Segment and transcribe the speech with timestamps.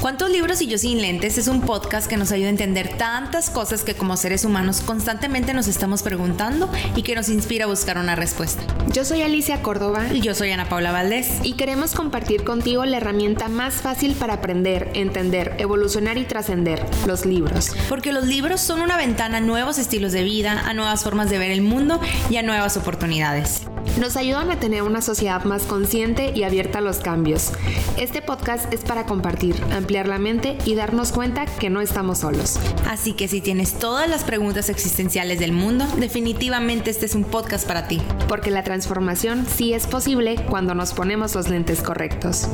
[0.00, 1.36] ¿Cuántos libros y yo sin lentes?
[1.36, 5.52] Es un podcast que nos ayuda a entender tantas cosas que como seres humanos constantemente
[5.52, 8.62] nos estamos preguntando y que nos inspira a buscar una respuesta.
[8.94, 10.06] Yo soy Alicia Córdoba.
[10.10, 11.40] Y yo soy Ana Paula Valdés.
[11.42, 17.26] Y queremos compartir contigo la herramienta más fácil para aprender, entender, evolucionar y trascender, los
[17.26, 17.72] libros.
[17.90, 21.38] Porque los libros son una ventana a nuevos estilos de vida, a nuevas formas de
[21.38, 23.66] ver el mundo y a nuevas oportunidades.
[23.98, 27.52] Nos ayudan a tener una sociedad más consciente y abierta a los cambios.
[27.98, 32.58] Este podcast es para compartir, ampliar la mente y darnos cuenta que no estamos solos.
[32.88, 37.66] Así que si tienes todas las preguntas existenciales del mundo, definitivamente este es un podcast
[37.66, 38.00] para ti.
[38.28, 42.48] Porque la transformación sí es posible cuando nos ponemos los lentes correctos.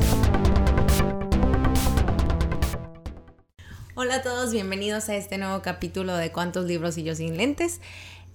[3.99, 7.81] Hola a todos, bienvenidos a este nuevo capítulo de Cuántos libros y yo sin lentes.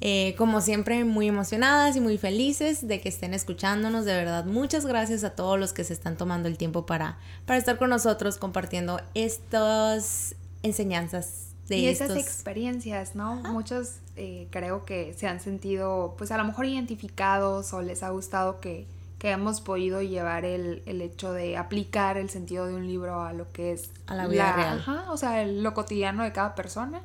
[0.05, 4.05] Eh, como siempre, muy emocionadas y muy felices de que estén escuchándonos.
[4.05, 7.57] De verdad, muchas gracias a todos los que se están tomando el tiempo para, para
[7.57, 10.35] estar con nosotros compartiendo estas
[10.65, 13.37] enseñanzas de y esas experiencias, ¿no?
[13.37, 18.11] Muchos eh, creo que se han sentido, pues a lo mejor identificados o les ha
[18.11, 18.89] gustado que,
[19.21, 23.33] que hemos podido llevar el, el, hecho de aplicar el sentido de un libro a
[23.33, 24.79] lo que es a la vida real.
[24.81, 27.03] Ajá, o sea, lo cotidiano de cada persona.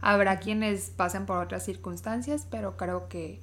[0.00, 3.40] Habrá quienes pasen por otras circunstancias, pero creo que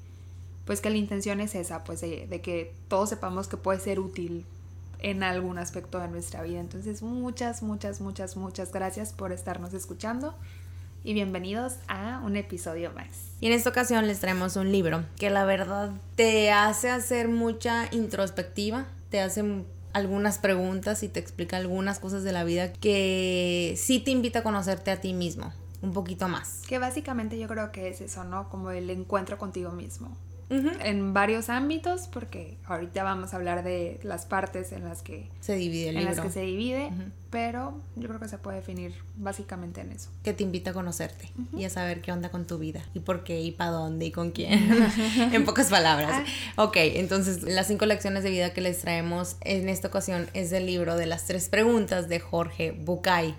[0.66, 4.00] pues que la intención es esa, pues de, de, que todos sepamos que puede ser
[4.00, 4.46] útil
[5.00, 6.62] en algún aspecto de nuestra vida.
[6.62, 10.34] Entonces, muchas, muchas, muchas, muchas gracias por estarnos escuchando
[11.04, 13.10] y bienvenidos a un episodio más.
[13.42, 17.88] Y en esta ocasión les traemos un libro que la verdad te hace hacer mucha
[17.92, 19.44] introspectiva, te hace
[19.92, 24.44] algunas preguntas y te explica algunas cosas de la vida que sí te invita a
[24.44, 26.64] conocerte a ti mismo un poquito más.
[26.68, 28.50] Que básicamente yo creo que es eso, ¿no?
[28.50, 30.18] Como el encuentro contigo mismo.
[30.50, 35.56] En varios ámbitos, porque ahorita vamos a hablar de las partes en las que se
[35.56, 36.16] divide el en libro.
[36.16, 36.92] las que se divide,
[37.32, 40.10] pero yo creo que se puede definir básicamente en eso.
[40.24, 43.24] Que te invita a conocerte y a saber qué onda con tu vida y por
[43.24, 44.70] qué y para dónde y con quién.
[45.34, 46.12] en pocas palabras.
[46.12, 46.64] Ah.
[46.64, 50.68] Ok, entonces las cinco lecciones de vida que les traemos en esta ocasión es del
[50.68, 53.34] libro de las tres preguntas de Jorge Bucay.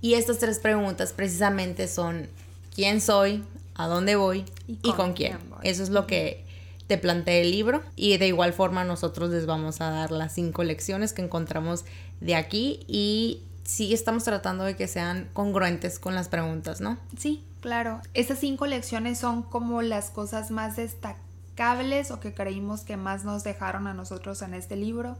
[0.00, 2.28] Y estas tres preguntas precisamente son
[2.74, 3.44] quién soy,
[3.74, 5.38] a dónde voy y con, quién.
[5.62, 6.44] Eso es lo que
[6.88, 10.64] te plantea el libro y de igual forma nosotros les vamos a dar las cinco
[10.64, 11.84] lecciones que encontramos
[12.20, 16.98] de aquí y sí estamos tratando de que sean congruentes con las preguntas, ¿no?
[17.16, 18.00] Sí, claro.
[18.14, 23.44] Estas cinco lecciones son como las cosas más destacables o que creímos que más nos
[23.44, 25.16] dejaron a nosotros en este libro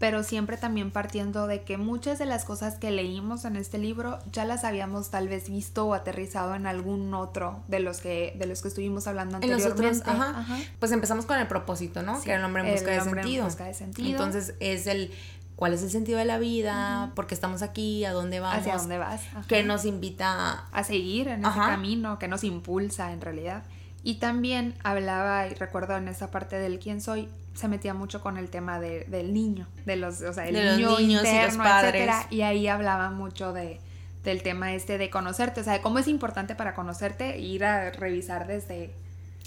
[0.00, 4.18] pero siempre también partiendo de que muchas de las cosas que leímos en este libro
[4.32, 8.46] ya las habíamos tal vez visto o aterrizado en algún otro de los que de
[8.46, 9.78] los que estuvimos hablando anteriormente.
[9.78, 10.46] En los otros, ajá.
[10.78, 12.18] Pues empezamos con el propósito, ¿no?
[12.22, 13.44] que era el hombre en busca, de, sentido.
[13.44, 14.08] busca de sentido.
[14.08, 15.12] Entonces es el
[15.54, 18.78] cuál es el sentido de la vida, por qué estamos aquí, a dónde vamos, hacia
[18.78, 23.64] dónde vas, qué nos invita a seguir en ese camino, qué nos impulsa en realidad.
[24.02, 28.36] Y también hablaba, y recuerdo en esa parte del quién soy, se metía mucho con
[28.38, 31.56] el tema de, del niño, de los, o sea, el niño niños interno, y los
[31.56, 31.94] padres.
[31.94, 33.80] Etcétera, y ahí hablaba mucho de,
[34.24, 37.90] del tema este de conocerte, o sea, de cómo es importante para conocerte ir a
[37.90, 38.92] revisar desde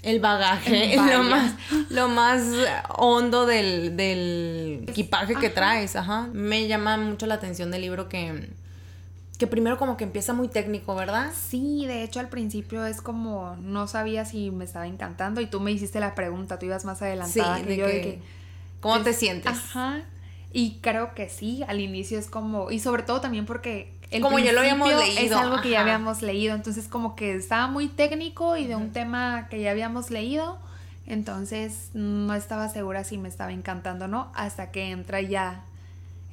[0.02, 1.54] el bagaje, lo más,
[1.88, 2.42] lo más
[2.96, 6.28] hondo del, del equipaje que traes, ajá.
[6.32, 8.50] Me llama mucho la atención del libro que
[9.44, 11.30] que primero como que empieza muy técnico, ¿verdad?
[11.34, 15.60] Sí, de hecho al principio es como no sabía si me estaba encantando y tú
[15.60, 18.22] me hiciste la pregunta, tú ibas más adelantada que yo que,
[18.80, 19.52] ¿Cómo te sientes?
[19.52, 20.00] Ajá.
[20.50, 24.38] Y creo que sí, al inicio es como y sobre todo también porque el como
[24.38, 27.88] ya lo habíamos leído, es algo que ya habíamos leído, entonces como que estaba muy
[27.88, 30.58] técnico y de un tema que ya habíamos leído,
[31.06, 35.64] entonces no estaba segura si me estaba encantando o no hasta que entra ya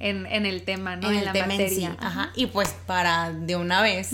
[0.02, 1.10] en, el tema, ¿no?
[1.10, 1.96] En, el la tema materia.
[2.00, 2.30] Ajá.
[2.34, 4.10] Y pues para de una vez.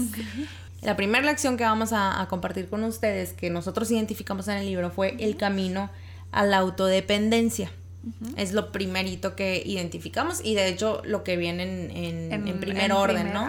[0.83, 4.91] La primera lección que vamos a, compartir con ustedes, que nosotros identificamos en el libro,
[4.91, 5.91] fue el camino
[6.31, 7.71] a la autodependencia.
[8.37, 13.49] Es lo primerito que identificamos y de hecho lo que viene en, primer orden, ¿no?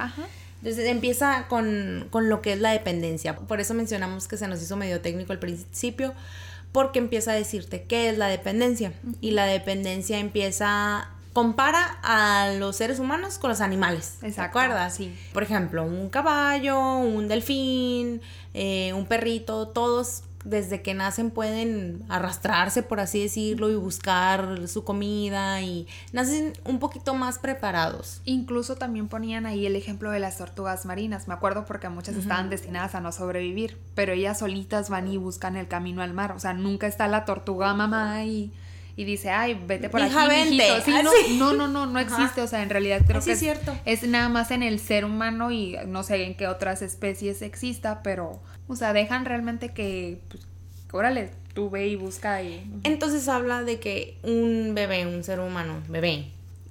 [0.62, 3.36] Entonces empieza con, con, lo que es la dependencia.
[3.36, 6.14] Por eso mencionamos que se nos hizo medio técnico al principio,
[6.72, 8.92] porque empieza a decirte qué es la dependencia.
[9.22, 11.10] Y la dependencia empieza
[11.40, 14.18] compara a los seres humanos con los animales.
[14.20, 14.96] ¿Te acuerdas?
[14.96, 15.18] Sí.
[15.32, 18.20] Por ejemplo, un caballo, un delfín,
[18.54, 24.84] eh, un perrito, todos desde que nacen pueden arrastrarse, por así decirlo, y buscar su
[24.84, 28.22] comida y nacen un poquito más preparados.
[28.26, 32.50] Incluso también ponían ahí el ejemplo de las tortugas marinas, me acuerdo porque muchas estaban
[32.50, 36.40] destinadas a no sobrevivir, pero ellas solitas van y buscan el camino al mar, o
[36.40, 38.52] sea, nunca está la tortuga mamá y
[39.00, 40.52] y dice, ay, vete por Hija, aquí, vente.
[40.56, 40.82] mijito.
[40.86, 42.42] Sí, Ah, no, no, no, no, no existe.
[42.42, 43.74] O sea, en realidad creo Ah, que es cierto.
[43.86, 48.02] es nada más en el ser humano y no sé en qué otras especies exista,
[48.04, 50.46] pero, o sea, dejan realmente que, pues,
[50.92, 52.70] órale, tú ve y busca y...
[52.84, 56.26] Entonces habla de que un bebé, un ser humano, bebé,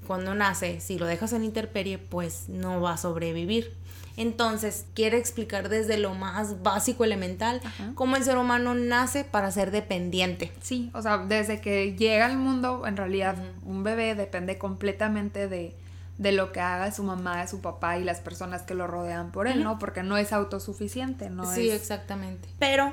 [0.08, 3.76] cuando nace, si lo dejas en intemperie, pues no va a sobrevivir.
[4.16, 7.92] Entonces, quiere explicar desde lo más básico, elemental, Ajá.
[7.94, 10.50] cómo el ser humano nace para ser dependiente.
[10.60, 15.76] Sí, o sea, desde que llega al mundo, en realidad un bebé depende completamente de,
[16.16, 19.46] de lo que haga su mamá, su papá y las personas que lo rodean por
[19.46, 19.78] él, ¿no?
[19.78, 21.44] Porque no es autosuficiente, ¿no?
[21.54, 21.76] sí, es...
[21.76, 22.48] exactamente.
[22.58, 22.92] Pero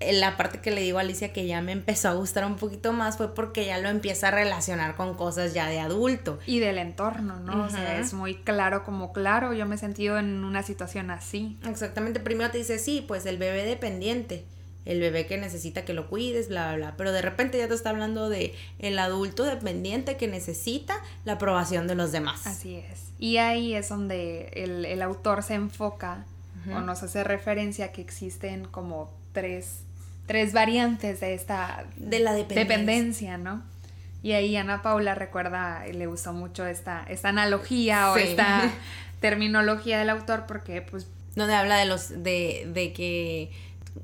[0.00, 2.92] la parte que le digo a Alicia que ya me empezó a gustar un poquito
[2.92, 6.38] más fue porque ya lo empieza a relacionar con cosas ya de adulto.
[6.46, 7.64] Y del entorno, ¿no?
[7.64, 11.56] O sea, es muy claro como claro, yo me he sentido en una situación así.
[11.66, 14.44] Exactamente, primero te dice, sí, pues el bebé dependiente,
[14.84, 17.74] el bebé que necesita que lo cuides, bla, bla, bla, pero de repente ya te
[17.74, 22.46] está hablando de el adulto dependiente que necesita la aprobación de los demás.
[22.46, 23.06] Así es.
[23.18, 26.24] Y ahí es donde el, el autor se enfoca
[26.74, 29.85] o nos hace referencia que existen como tres,
[30.26, 32.64] tres variantes de esta De la dependencia.
[32.76, 33.62] dependencia, ¿no?
[34.22, 38.70] Y ahí Ana Paula recuerda, le gustó mucho esta, esta analogía o esta
[39.20, 43.50] terminología del autor porque pues Donde habla de los, de, de que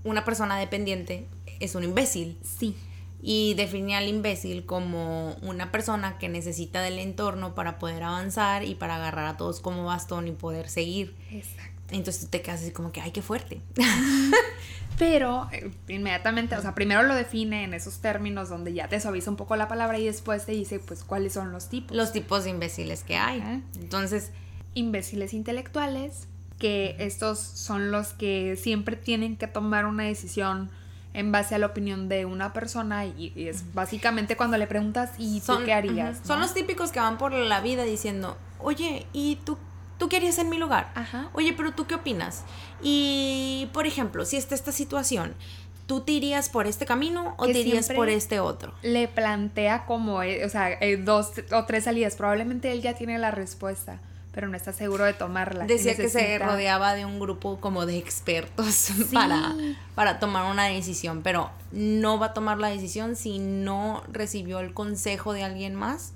[0.04, 1.26] una persona dependiente
[1.60, 2.38] es un imbécil.
[2.44, 2.76] sí,
[3.20, 8.74] Y define al imbécil como una persona que necesita del entorno para poder avanzar y
[8.74, 11.14] para agarrar a todos como bastón y poder seguir.
[11.30, 11.71] exacto.
[11.92, 13.60] Entonces tú te quedas así como que, ay, qué fuerte.
[14.98, 19.30] Pero eh, inmediatamente, o sea, primero lo define en esos términos donde ya te suaviza
[19.30, 21.96] un poco la palabra y después te dice pues cuáles son los tipos.
[21.96, 23.62] Los tipos de imbéciles que hay.
[23.80, 24.30] Entonces,
[24.74, 26.28] imbéciles intelectuales,
[26.58, 30.70] que estos son los que siempre tienen que tomar una decisión
[31.14, 35.10] en base a la opinión de una persona y, y es básicamente cuando le preguntas
[35.18, 36.20] ¿y tú qué harías?
[36.24, 36.46] Son no?
[36.46, 39.58] los típicos que van por la vida diciendo, oye, ¿y tú,
[40.02, 40.90] tú qué harías en mi lugar?
[40.96, 41.30] Ajá.
[41.32, 42.42] Oye, pero tú qué opinas?
[42.82, 45.32] Y, por ejemplo, si está esta situación,
[45.86, 48.74] ¿tú te irías por este camino o Que te irías por este otro?
[48.82, 52.16] Le plantea como, eh, o sea, eh, dos o tres salidas.
[52.16, 54.00] Probablemente él ya tiene la respuesta,
[54.32, 55.66] pero no está seguro de tomarla.
[55.66, 59.54] Decía que se rodeaba de un grupo como de expertos para,
[59.94, 64.74] para tomar una decisión, pero no va a tomar la decisión si no recibió el
[64.74, 66.12] consejo de alguien más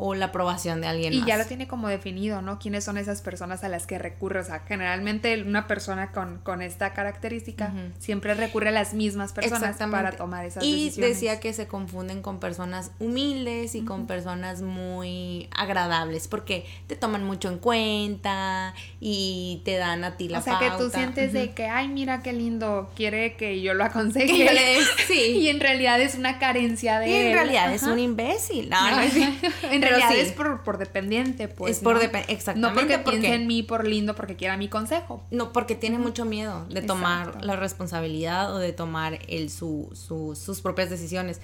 [0.00, 1.26] o la aprobación de alguien Y más.
[1.26, 2.58] ya lo tiene como definido, ¿no?
[2.60, 4.38] ¿Quiénes son esas personas a las que recurre?
[4.40, 9.76] O sea, generalmente una persona con, con esta característica siempre recurre a las mismas personas
[9.76, 11.14] para tomar esas y decisiones.
[11.14, 17.24] decía que se confunden con personas humildes y con personas muy agradables porque te toman
[17.24, 21.50] mucho en cuenta y te dan a ti la O sea, que tú sientes de
[21.52, 24.38] que, ay, mira qué lindo, quiere que yo lo aconseje.
[24.46, 25.20] Yo le- sí.
[25.40, 27.32] y en realidad es una carencia de Y en él.
[27.32, 28.68] realidad es un imbécil.
[28.70, 29.14] No, no es
[29.70, 30.28] en Pero realidad sí.
[30.30, 31.76] es por, por dependiente, pues.
[31.78, 32.00] Es por ¿no?
[32.00, 35.22] exactamente, No porque porque- piense en mí por lindo, porque quiera mi consejo.
[35.30, 37.46] No, porque tiene mucho miedo de tomar Exacto.
[37.46, 41.40] la responsabilidad o de tomar el, su, su- sus propias decisiones.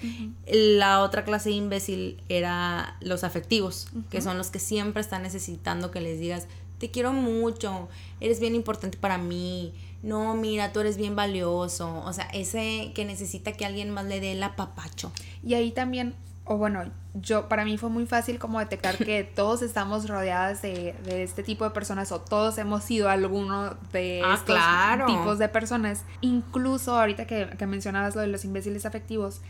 [0.47, 5.91] La otra clase de imbécil era los afectivos, que son los que siempre están necesitando
[5.91, 7.87] que les digas, te quiero mucho,
[8.19, 12.03] eres bien importante para mí, no, mira, tú eres bien valioso.
[12.05, 15.11] O sea, ese que necesita que alguien más le dé el apapacho.
[15.43, 16.13] Y ahí también,
[16.43, 16.91] o bueno,
[17.21, 21.43] yo para mí fue muy fácil como detectar que todos estamos rodeadas de, de este
[21.43, 25.05] tipo de personas o todos hemos sido alguno de Ah, estos claro.
[25.07, 26.03] tipos de personas.
[26.21, 29.41] Incluso ahorita que, que mencionabas lo de los imbéciles afectivos,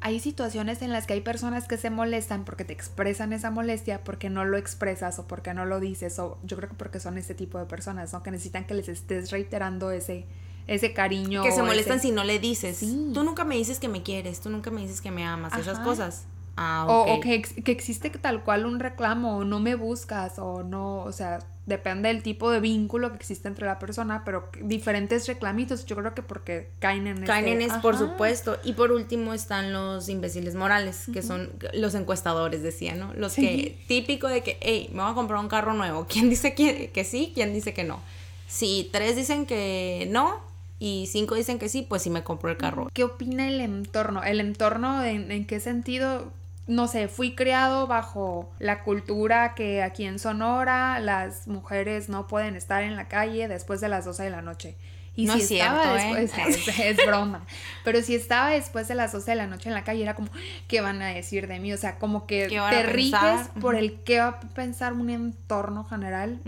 [0.00, 4.04] hay situaciones en las que hay personas que se molestan porque te expresan esa molestia
[4.04, 7.16] porque no lo expresas o porque no lo dices o yo creo que porque son
[7.16, 8.22] este tipo de personas, ¿no?
[8.22, 10.26] Que necesitan que les estés reiterando ese,
[10.66, 11.42] ese cariño.
[11.42, 12.76] que se molestan ese- si no le dices.
[12.76, 13.12] Sí.
[13.14, 15.78] Tú nunca me dices que me quieres, tú nunca me dices que me amas, esas
[15.78, 16.26] cosas.
[16.56, 20.98] Ah, O, que, que existe tal cual un reclamo, o no me buscas, o no,
[21.02, 25.84] o sea, depende del tipo de vínculo que existe entre la persona, pero diferentes reclamitos,
[25.86, 28.58] yo creo que porque caen en Caen este- en es, por supuesto.
[28.64, 33.12] Y por último están los imbéciles morales, que son los encuestadores, decía, ¿no?
[33.14, 36.06] Los que, típico de que, hey, me voy a comprar un carro nuevo.
[36.08, 37.32] ¿Quién dice que, que sí?
[37.34, 37.98] ¿Quién dice que no?
[38.46, 40.40] Si tres dicen que no
[40.78, 42.90] y cinco dicen que sí, pues sí me compro el carro.
[42.92, 44.22] ¿Qué opina el entorno?
[44.22, 46.30] ¿El entorno en, en qué sentido?
[46.66, 52.56] No sé, fui criado bajo la cultura que aquí en Sonora las mujeres no pueden
[52.56, 54.76] estar en la calle después de las 12 de la noche.
[55.16, 56.20] Y No si es estaba cierto, ¿eh?
[56.22, 57.46] después, es, es broma.
[57.84, 60.28] Pero si estaba después de las 12 de la noche en la calle, era como,
[60.66, 61.72] ¿qué van a decir de mí?
[61.72, 65.10] O sea, como que ¿Qué van te riges por el qué va a pensar un
[65.10, 66.40] entorno general.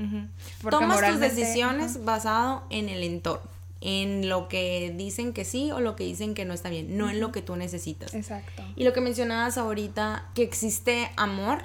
[0.62, 3.55] Porque Tomas tus decisiones basado en el entorno.
[3.86, 7.08] En lo que dicen que sí o lo que dicen que no está bien, no
[7.08, 8.12] en lo que tú necesitas.
[8.14, 8.64] Exacto.
[8.74, 11.62] Y lo que mencionabas ahorita, que existe amor,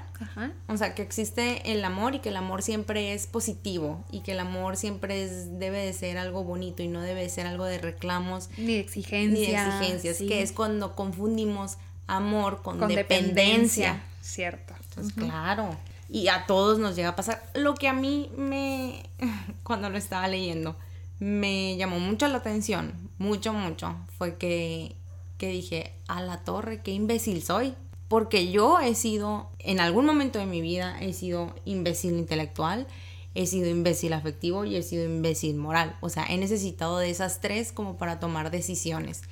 [0.68, 4.32] o sea, que existe el amor y que el amor siempre es positivo y que
[4.32, 7.64] el amor siempre es, debe de ser algo bonito y no debe de ser algo
[7.64, 8.50] de reclamos.
[8.56, 9.40] Ni de exigencias.
[9.40, 11.76] Ni de exigencias, que es cuando confundimos
[12.06, 14.00] amor con, dependencia.
[14.20, 14.74] Cierto.
[14.90, 15.76] Entonces, claro.
[16.08, 17.42] Y a todos nos llega a pasar.
[17.54, 19.02] Lo que a mí me,
[19.64, 20.76] cuando lo estaba leyendo,
[21.22, 24.96] me llamó mucho la atención, mucho, mucho, fue que,
[25.38, 27.74] que dije, a la torre, qué imbécil soy.
[28.08, 32.88] Porque yo he sido, en algún momento de mi vida, he sido imbécil intelectual,
[33.36, 35.96] he sido imbécil afectivo y he sido imbécil moral.
[36.00, 39.22] O sea, he necesitado de esas tres como para tomar decisiones.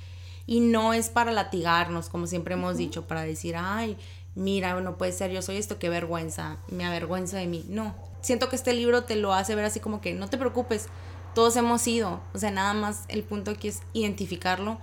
[0.47, 3.97] Y no es para latigarnos, como siempre hemos dicho, para decir, ay,
[4.33, 7.65] mira, no puede ser, yo soy esto, qué vergüenza, me avergüenza de mí.
[7.67, 10.87] No, siento que este libro te lo hace ver así como que no te preocupes,
[11.33, 14.77] todos hemos ido, o sea, nada más el punto aquí es identificarlo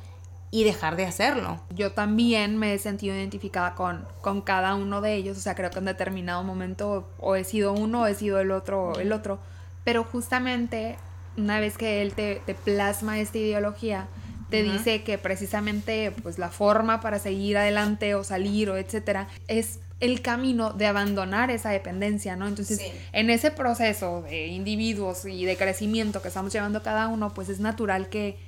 [0.51, 1.61] y dejar de hacerlo.
[1.75, 5.71] Yo también me he sentido identificada con, con cada uno de ellos, o sea, creo
[5.71, 9.39] que en determinado momento o he sido uno o he sido el otro, el otro,
[9.85, 10.97] pero justamente
[11.37, 14.09] una vez que él te, te plasma esta ideología,
[14.51, 19.81] te dice que precisamente pues la forma para seguir adelante o salir o etcétera es
[20.01, 22.47] el camino de abandonar esa dependencia, ¿no?
[22.47, 22.81] Entonces,
[23.13, 27.59] en ese proceso de individuos y de crecimiento que estamos llevando cada uno, pues es
[27.59, 28.39] natural que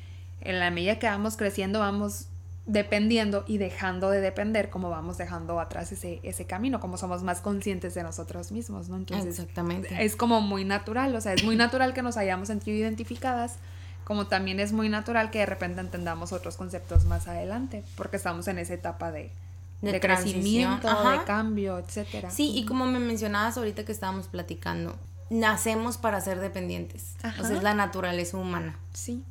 [0.40, 2.26] en la medida que vamos creciendo vamos
[2.66, 7.40] dependiendo y dejando de depender, como vamos dejando atrás ese, ese camino, como somos más
[7.40, 8.96] conscientes de nosotros mismos, ¿no?
[8.96, 10.04] Entonces, Exactamente.
[10.04, 13.56] es como muy natural, o sea, es muy natural que nos hayamos sentido identificadas,
[14.04, 18.46] como también es muy natural que de repente entendamos otros conceptos más adelante, porque estamos
[18.46, 19.32] en esa etapa de,
[19.80, 22.30] de, crecimiento, de cambio, etcétera.
[22.30, 24.96] Sí, y como me mencionabas ahorita que estábamos platicando,
[25.30, 27.14] nacemos para ser dependientes.
[27.38, 28.78] O sea, es la naturaleza humana.
[28.92, 29.24] Sí.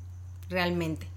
[0.49, 1.07] Realmente.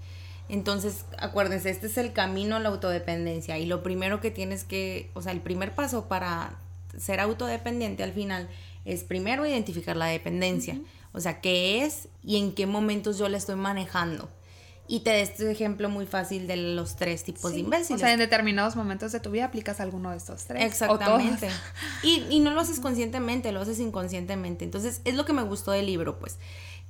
[0.49, 5.09] Entonces, acuérdense, este es el camino a la autodependencia y lo primero que tienes que,
[5.13, 6.55] o sea, el primer paso para
[6.97, 8.49] ser autodependiente al final
[8.85, 10.77] es primero identificar la dependencia,
[11.13, 14.29] o sea, qué es y en qué momentos yo la estoy manejando
[14.87, 18.01] y te des este ejemplo muy fácil de los tres tipos de imbéciles.
[18.01, 20.63] O sea, en determinados momentos de tu vida aplicas alguno de estos tres.
[20.63, 21.49] Exactamente.
[22.03, 24.65] Y, y no lo haces conscientemente, lo haces inconscientemente.
[24.65, 26.37] Entonces, es lo que me gustó del libro, pues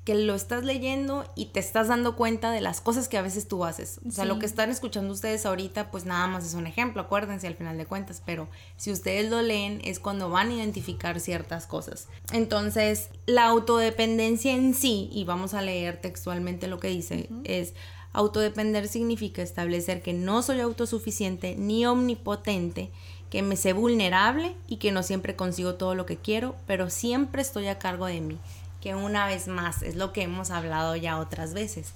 [0.03, 3.47] que lo estás leyendo y te estás dando cuenta de las cosas que a veces
[3.47, 4.01] tú haces.
[4.05, 7.47] O sea, lo que están escuchando ustedes ahorita, pues nada más es un ejemplo, acuérdense
[7.47, 11.67] al final de cuentas, pero si ustedes lo leen es cuando van a identificar ciertas
[11.67, 12.09] cosas.
[12.33, 17.73] Entonces, la autodependencia en sí, y vamos a leer textualmente lo que dice, es
[18.11, 22.91] autodepender significa establecer que no soy autosuficiente ni omnipotente,
[23.29, 27.41] que me sé vulnerable y que no siempre consigo todo lo que quiero, pero siempre
[27.41, 28.37] estoy a cargo de mí
[28.83, 31.93] que una vez más es lo que hemos hablado ya otras veces.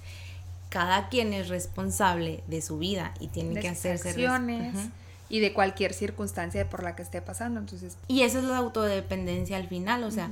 [0.70, 4.74] Cada quien es responsable de su vida y tiene que hacerse acciones
[5.28, 9.58] y de cualquier circunstancia por la que esté pasando, entonces y esa es la autodependencia
[9.58, 10.30] al final, o sea,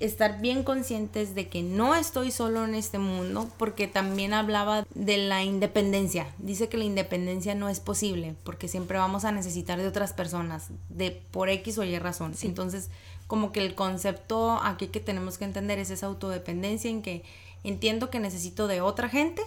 [0.00, 5.18] estar bien conscientes de que no estoy solo en este mundo, porque también hablaba de
[5.18, 6.26] la independencia.
[6.38, 10.66] Dice que la independencia no es posible, porque siempre vamos a necesitar de otras personas,
[10.88, 12.34] de por X o Y razón.
[12.42, 12.90] Entonces,
[13.26, 17.24] como que el concepto aquí que tenemos que entender es esa autodependencia en que
[17.64, 19.42] entiendo que necesito de otra gente,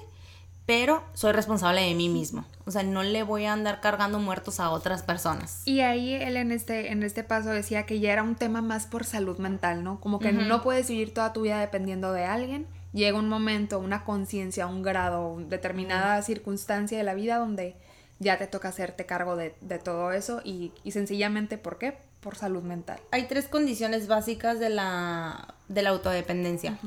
[0.65, 2.45] pero soy responsable de mí mismo.
[2.65, 5.63] O sea, no le voy a andar cargando muertos a otras personas.
[5.65, 8.85] Y ahí él en este, en este paso decía que ya era un tema más
[8.85, 9.99] por salud mental, ¿no?
[9.99, 12.67] Como que no puedes vivir toda tu vida dependiendo de alguien.
[12.93, 17.75] Llega un momento, una conciencia, un grado, determinada circunstancia de la vida donde
[18.19, 19.51] ya te toca hacerte cargo de,
[19.83, 21.97] todo eso y, y sencillamente, ¿por qué?
[22.19, 22.99] Por salud mental.
[23.11, 26.77] Hay tres condiciones básicas de la, de la autodependencia.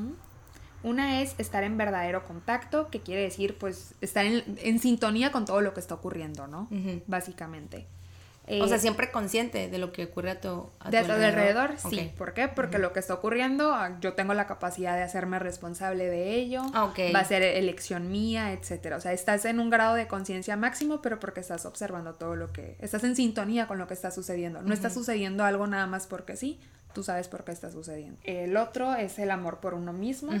[0.83, 5.61] Una es estar en verdadero contacto, que quiere decir pues estar en, sintonía con todo
[5.61, 6.67] lo que está ocurriendo, ¿no?
[7.07, 7.87] Básicamente
[8.45, 11.75] o sea, eh, siempre consciente de lo que ocurre a tu, a de alrededor.
[11.77, 12.11] sí.
[12.17, 12.49] ¿Por qué?
[12.49, 16.63] Porque lo que está ocurriendo, ah, yo tengo la capacidad de hacerme responsable de ello.
[16.73, 18.97] Va a ser elección mía, etcétera.
[18.97, 22.51] O sea, estás en un grado de conciencia máximo, pero porque estás observando todo lo
[22.51, 22.75] que...
[22.79, 24.61] Estás en sintonía con lo que está sucediendo.
[24.61, 26.59] No está sucediendo algo nada más porque sí.
[26.93, 28.19] Tú sabes por qué está sucediendo.
[28.23, 30.31] El otro es el amor por uno mismo.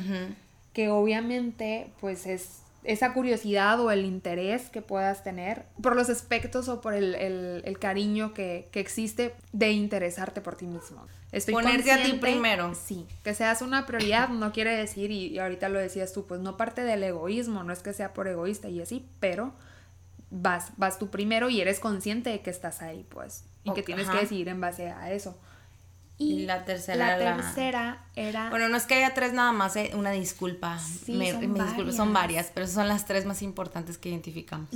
[0.73, 6.67] Que obviamente, pues es esa curiosidad o el interés que puedas tener por los aspectos
[6.67, 11.05] o por el, cariño que, existe de interesarte por ti mismo.
[11.31, 12.75] Estoy Ponerte a ti primero.
[12.75, 16.57] Sí, que seas una prioridad no quiere decir, y, ahorita lo decías tú, pues no
[16.57, 19.53] parte del egoísmo, no es que sea por egoísta y así, pero
[20.29, 24.09] vas, vas tú primero y eres consciente de que estás ahí, pues, y que tienes
[24.09, 25.37] que decidir en base a eso.
[26.23, 28.49] Y, la tercera la tercera era...
[28.49, 30.79] Bueno, no es que haya tres nada más, eh, una disculpa.
[31.07, 31.95] me, son, varias.
[31.95, 34.69] son varias, pero son las tres más importantes que identificamos.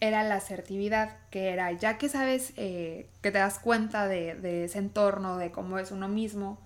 [0.00, 4.64] Era la asertividad, que era, ya que sabes, eh, que te das cuenta de, de
[4.64, 6.58] ese entorno, de cómo es uno mismo,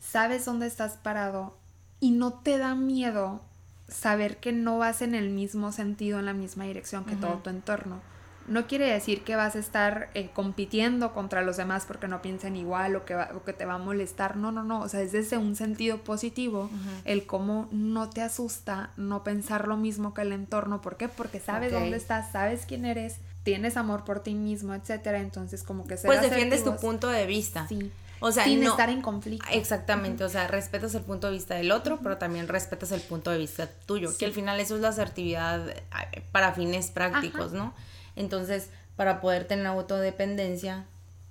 [0.00, 1.56] sabes dónde estás parado
[2.00, 3.42] y no te da miedo
[3.88, 7.50] saber que no vas en el mismo sentido, en la misma dirección que todo tu
[7.50, 8.00] entorno.
[8.48, 12.56] No quiere decir que vas a estar eh, compitiendo contra los demás porque no piensen
[12.56, 14.36] igual o que, que te va a molestar.
[14.36, 14.80] No, no, no.
[14.80, 16.70] O sea, es desde un sentido positivo
[17.04, 20.80] el cómo no te asusta no pensar lo mismo que el entorno.
[20.80, 21.08] ¿Por qué?
[21.08, 25.20] Porque sabes dónde estás, sabes quién eres, tienes amor por ti mismo, etcétera.
[25.20, 27.66] Entonces, como que Pues defiendes tu punto de vista.
[27.68, 27.90] Sí.
[28.24, 29.44] O sea, sin estar en conflicto.
[29.50, 33.32] Exactamente, o sea, respetas el punto de vista del otro, pero también respetas el punto
[33.32, 37.74] de vista tuyo, que al final eso es la asertividad eh, para fines prácticos, ¿no?
[38.16, 40.84] Entonces, para poder tener autodependencia,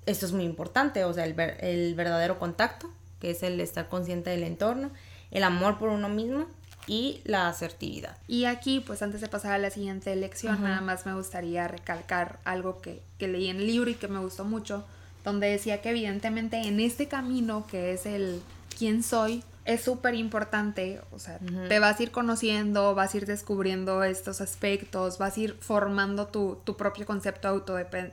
[0.05, 4.31] esto es muy importante, o sea, el, el verdadero contacto, que es el estar consciente
[4.31, 4.91] del entorno,
[5.29, 6.47] el amor por uno mismo
[6.87, 8.17] y la asertividad.
[8.27, 12.39] Y aquí, pues antes de pasar a la siguiente lección, nada más me gustaría recalcar
[12.43, 14.83] algo que, que leí en el libro y que me gustó mucho,
[15.23, 18.41] donde decía que evidentemente en este camino que es el
[18.77, 21.39] quién soy, es súper importante, o sea,
[21.69, 26.27] te vas a ir conociendo, vas a ir descubriendo estos aspectos, vas a ir formando
[26.27, 27.63] tu, propio concepto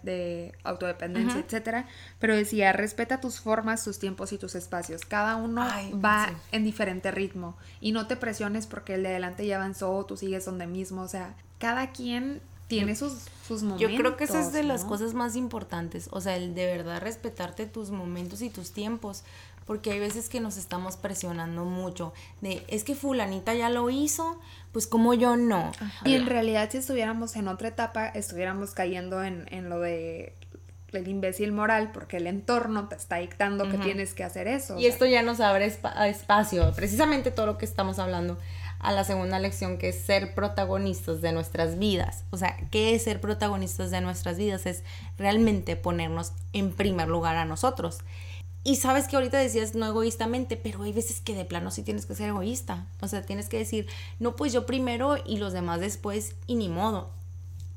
[0.02, 1.86] de autodependencia, etcétera.
[2.18, 5.04] Pero decía, respeta tus formas, tus tiempos y tus espacios.
[5.04, 5.66] Cada uno
[6.04, 7.56] va en diferente ritmo.
[7.80, 11.08] Y no te presiones porque el de adelante ya avanzó tú sigues donde mismo, o
[11.08, 13.90] sea, cada quien tiene sus, sus momentos.
[13.90, 17.00] Yo creo que esa es de las cosas más importantes, o sea, el de verdad
[17.00, 19.24] respetarte tus momentos y tus tiempos,
[19.68, 24.40] porque hay veces que nos estamos presionando mucho de, es que fulanita ya lo hizo,
[24.72, 25.72] pues como yo no.
[26.06, 30.32] Y en realidad si estuviéramos en otra etapa, estuviéramos cayendo en, en lo de
[30.92, 34.78] el imbécil moral porque el entorno te está dictando que tienes que hacer eso.
[34.78, 38.38] Y esto ya nos abre espacio, precisamente todo lo que estamos hablando
[38.78, 42.24] a la segunda lección que es ser protagonistas de nuestras vidas.
[42.30, 44.64] O sea, ¿qué es ser protagonistas de nuestras vidas?
[44.64, 44.82] Es
[45.18, 47.98] realmente ponernos en primer lugar a nosotros.
[48.68, 52.04] Y sabes que ahorita decías no egoístamente, pero hay veces que de plano sí tienes
[52.04, 52.84] que ser egoísta.
[53.00, 53.86] O sea, tienes que decir,
[54.18, 57.08] no, pues yo primero y los demás después y ni modo.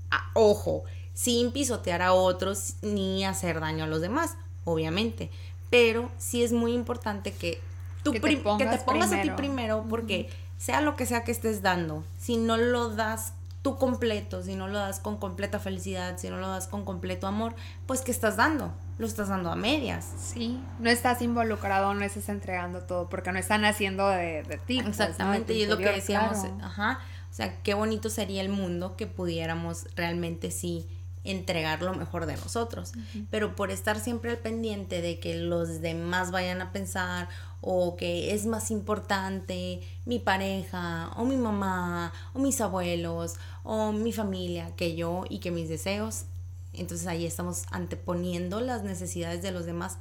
[0.09, 5.29] Ah, ojo, sin pisotear a otros ni hacer daño a los demás, obviamente.
[5.69, 7.61] Pero sí es muy importante que
[8.03, 12.03] tú que te pongas, a ti primero porque sea lo que sea que estés dando,
[12.19, 16.37] si no lo das tú completo, si no lo das con completa felicidad, si no
[16.37, 18.73] lo das con completo amor, pues ¿qué estás dando?
[19.01, 20.07] Lo estás dando a medias.
[20.19, 24.75] Sí, no estás involucrado, no estás entregando todo, porque no están haciendo de, de ti.
[24.75, 26.99] Pues, Exactamente, y es lo que decíamos, ajá,
[27.31, 30.87] o sea, qué bonito sería el mundo que pudiéramos realmente sí
[31.23, 32.91] entregar lo mejor de nosotros.
[33.31, 37.27] Pero por estar siempre al pendiente de que los demás vayan a pensar
[37.61, 44.13] o que es más importante mi pareja o mi mamá o mis abuelos o mi
[44.13, 46.25] familia que yo y que mis deseos,
[46.73, 49.97] entonces ahí estamos anteponiendo las necesidades de los demás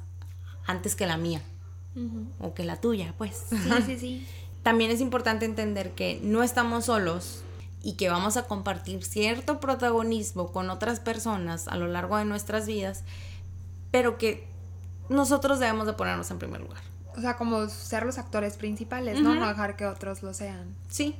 [0.65, 1.41] antes que la mía
[2.39, 3.45] o que la tuya, pues.
[3.49, 4.27] Sí, sí, sí.
[4.63, 7.43] También es importante entender que no estamos solos
[7.81, 12.67] y que vamos a compartir cierto protagonismo con otras personas a lo largo de nuestras
[12.67, 13.03] vidas,
[13.89, 14.47] pero que
[15.09, 16.81] nosotros debemos de ponernos en primer lugar.
[17.17, 19.35] O sea, como ser los actores principales, ¿no?
[19.35, 20.75] No dejar que otros lo sean.
[20.87, 21.15] Sí.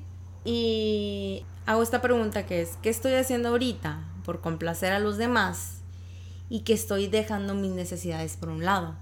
[0.46, 5.82] Y hago esta pregunta que es, ¿qué estoy haciendo ahorita por complacer a los demás
[6.50, 8.96] y que estoy dejando mis necesidades por un lado?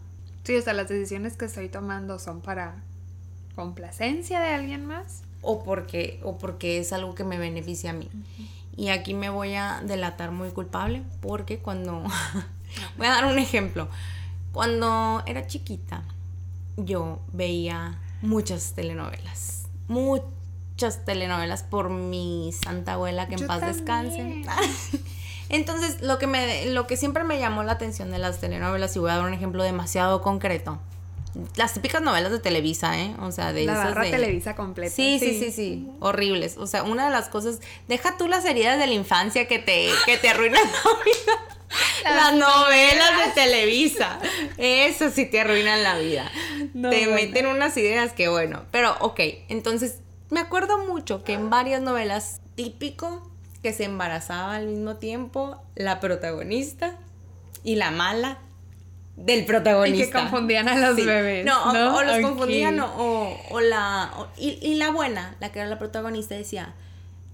[0.43, 2.83] Sí, o sea, las decisiones que estoy tomando son para
[3.55, 8.09] complacencia de alguien más o porque, o porque es algo que me beneficia a mí.
[8.75, 12.03] Y aquí me voy a delatar muy culpable porque cuando...
[12.97, 13.89] voy a dar un ejemplo.
[14.51, 16.03] Cuando era chiquita,
[16.77, 19.67] yo veía muchas telenovelas.
[19.87, 20.38] Muchas
[21.05, 24.43] telenovelas por mi santa abuela que en paz descanse.
[25.49, 28.99] Entonces, lo que, me, lo que siempre me llamó la atención de las telenovelas, y
[28.99, 30.79] voy a dar un ejemplo demasiado concreto,
[31.55, 33.15] las típicas novelas de Televisa, ¿eh?
[33.19, 34.95] O sea, de la esas barra Televisa completa.
[34.95, 36.57] Sí, sí, sí, sí, horribles.
[36.57, 39.89] O sea, una de las cosas, deja tú las heridas de la infancia que te,
[40.05, 41.55] que te arruinan la vida.
[42.03, 44.19] Las, novelas de Televisa.
[44.57, 46.31] Eso sí te arruinan la vida.
[46.73, 48.63] te meten unas ideas que bueno.
[48.71, 53.29] Pero, ok, entonces, me acuerdo mucho que en varias novelas, típico
[53.61, 56.95] que se embarazaba al mismo tiempo la protagonista
[57.63, 58.39] y la mala
[59.15, 60.03] del protagonista.
[60.03, 61.45] Y que confundían a los bebés.
[61.45, 64.11] No, O, los confundían o, o la...
[64.37, 66.73] y, y, la buena, la que era la protagonista, decía,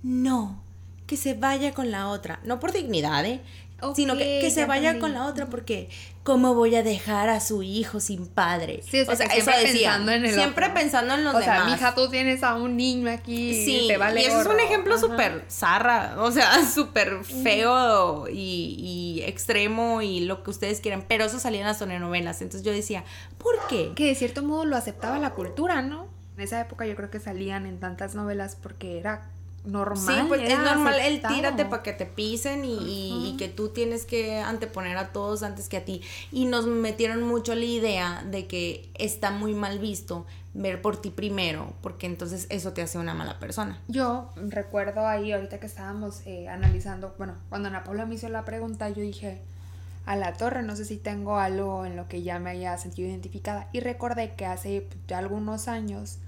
[0.02, 0.64] no,
[1.06, 2.40] que se vaya con la otra.
[2.44, 3.42] No por dignidad, ¿eh?
[3.96, 5.90] Sino que, que se vaya con la otra porque
[6.26, 8.82] ¿cómo voy a dejar a su hijo sin padre?
[8.84, 11.60] Sí, o sea, siempre pensando en el Siempre pensando en los demás.
[11.60, 14.48] O sea, mija, tú tienes a un niño aquí sí, te vale y eso es
[14.48, 21.06] un ejemplo súper zarra, o sea, súper feo y, extremo y lo que ustedes quieran,
[21.08, 23.04] pero eso salía en las telenovelas, entonces yo decía,
[23.38, 23.94] ¿por qué?
[23.96, 26.08] Que de cierto modo lo aceptaba la cultura, ¿no?
[26.36, 29.30] En esa época yo creo que salían en tantas novelas porque era
[29.66, 30.16] normal.
[30.16, 34.40] Sí, pues es normal el tírate para que te pisen y, que tú tienes que
[34.40, 36.02] anteponer a todos antes que a ti.
[36.32, 41.10] Y nos metieron mucho la idea de que está muy mal visto ver por ti
[41.10, 43.82] primero, porque entonces eso te hace una mala persona.
[43.88, 48.46] Yo recuerdo ahí, ahorita que estábamos eh, analizando, bueno, cuando Ana Paula me hizo la
[48.46, 49.42] pregunta, yo dije,
[50.06, 53.10] a la torre, no sé si tengo algo en lo que ya me haya sentido
[53.10, 53.68] identificada.
[53.74, 56.20] Y recordé que hace ya algunos años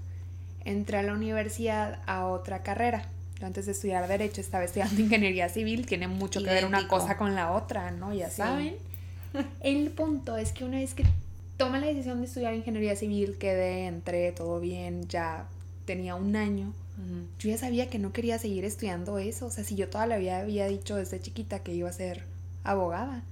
[0.64, 3.08] entré a la universidad a otra carrera
[3.40, 7.34] antes de estudiar Derecho estaba estudiando Ingeniería Civil, tiene mucho que ver una cosa con
[7.34, 8.12] la otra, ¿no?
[8.12, 8.76] Ya saben.
[9.60, 11.04] El punto es que una vez que
[11.56, 15.46] tomé la decisión de estudiar Ingeniería Civil, quedé, entré, todo bien, ya
[15.84, 16.72] tenía un año.
[17.38, 19.46] Yo ya sabía que no quería seguir estudiando eso.
[19.46, 22.24] O sea, si yo toda la vida había dicho desde chiquita que iba a ser
[22.64, 23.22] abogada.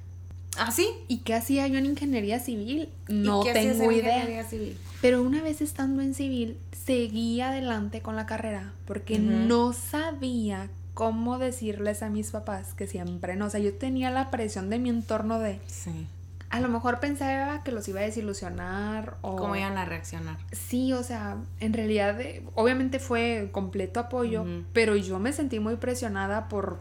[0.58, 0.88] ¿Ah, sí?
[1.08, 2.88] ¿Y qué hacía yo en ingeniería civil?
[3.08, 4.44] No tengo idea.
[4.44, 4.76] Civil?
[5.00, 11.38] Pero una vez estando en civil, seguí adelante con la carrera porque no sabía cómo
[11.38, 13.46] decirles a mis papás que siempre no.
[13.46, 15.60] O sea, yo tenía la presión de mi entorno de.
[15.66, 16.06] Sí.
[16.48, 19.36] A lo mejor pensaba que los iba a desilusionar o...
[19.36, 20.38] ¿Cómo iban a reaccionar?
[20.52, 22.18] Sí, o sea, en realidad,
[22.54, 26.78] obviamente fue completo apoyo, pero yo me sentí muy presionada por,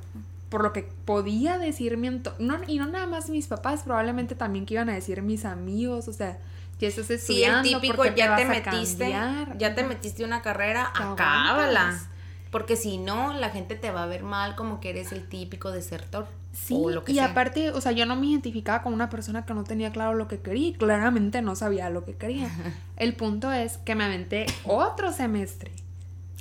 [0.49, 2.57] por lo que podía decir mi entorno.
[2.67, 6.13] y no nada más mis papás, probablemente también que iban a decir mis amigos, o
[6.13, 6.37] sea,
[6.79, 7.67] ya estás estudiando.
[7.67, 11.99] Sí, el típico, ya te metiste, ya te metiste una carrera, acábala.
[12.51, 15.71] Porque si no, la gente te va a ver mal como que eres el típico
[15.71, 16.27] desertor.
[16.53, 19.45] Sí, o lo que y aparte, o sea, yo no me identificaba con una persona
[19.45, 22.49] que no tenía claro lo que quería y claramente no sabía lo que quería.
[22.95, 25.71] el punto es que me aventé otro semestre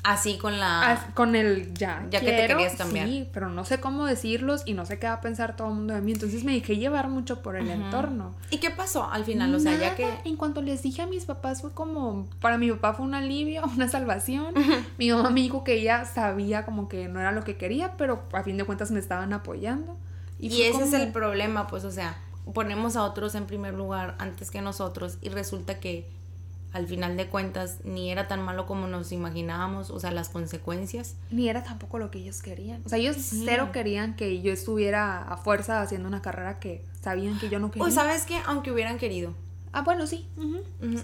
[0.04, 1.12] Así con la...
[1.14, 2.06] con el ya.
[2.10, 3.08] Ya que te querías cambiar.
[3.08, 5.74] Sí, pero no sé cómo decirlos y no sé qué va a pensar todo el
[5.74, 6.12] mundo de mí.
[6.12, 8.34] Entonces me dejé llevar mucho por el entorno.
[8.50, 9.54] ¿Y qué pasó al final?
[9.54, 10.06] O sea, ya que...
[10.24, 12.28] En cuanto les dije a mis papás fue como...
[12.40, 14.52] Para mi papá fue un alivio, una salvación.
[14.98, 18.24] Mi mamá me dijo que ella sabía como que no era lo que quería, pero
[18.32, 19.96] a fin de cuentas me estaban apoyando.
[20.38, 22.18] Y, ese es el problema, pues, o sea,
[22.52, 26.06] ponemos a otros en primer lugar antes que nosotros y resulta que
[26.74, 31.14] al final de cuentas ni era tan malo como nos imaginábamos, o sea, las consecuencias.
[31.30, 32.82] Ni era tampoco lo que ellos querían.
[32.84, 37.38] O sea, ellos cero querían que yo estuviera a fuerza haciendo una carrera que sabían
[37.38, 37.86] que yo no quería.
[37.86, 39.34] O sabes que aunque hubieran querido.
[39.72, 40.26] Ah, bueno, sí.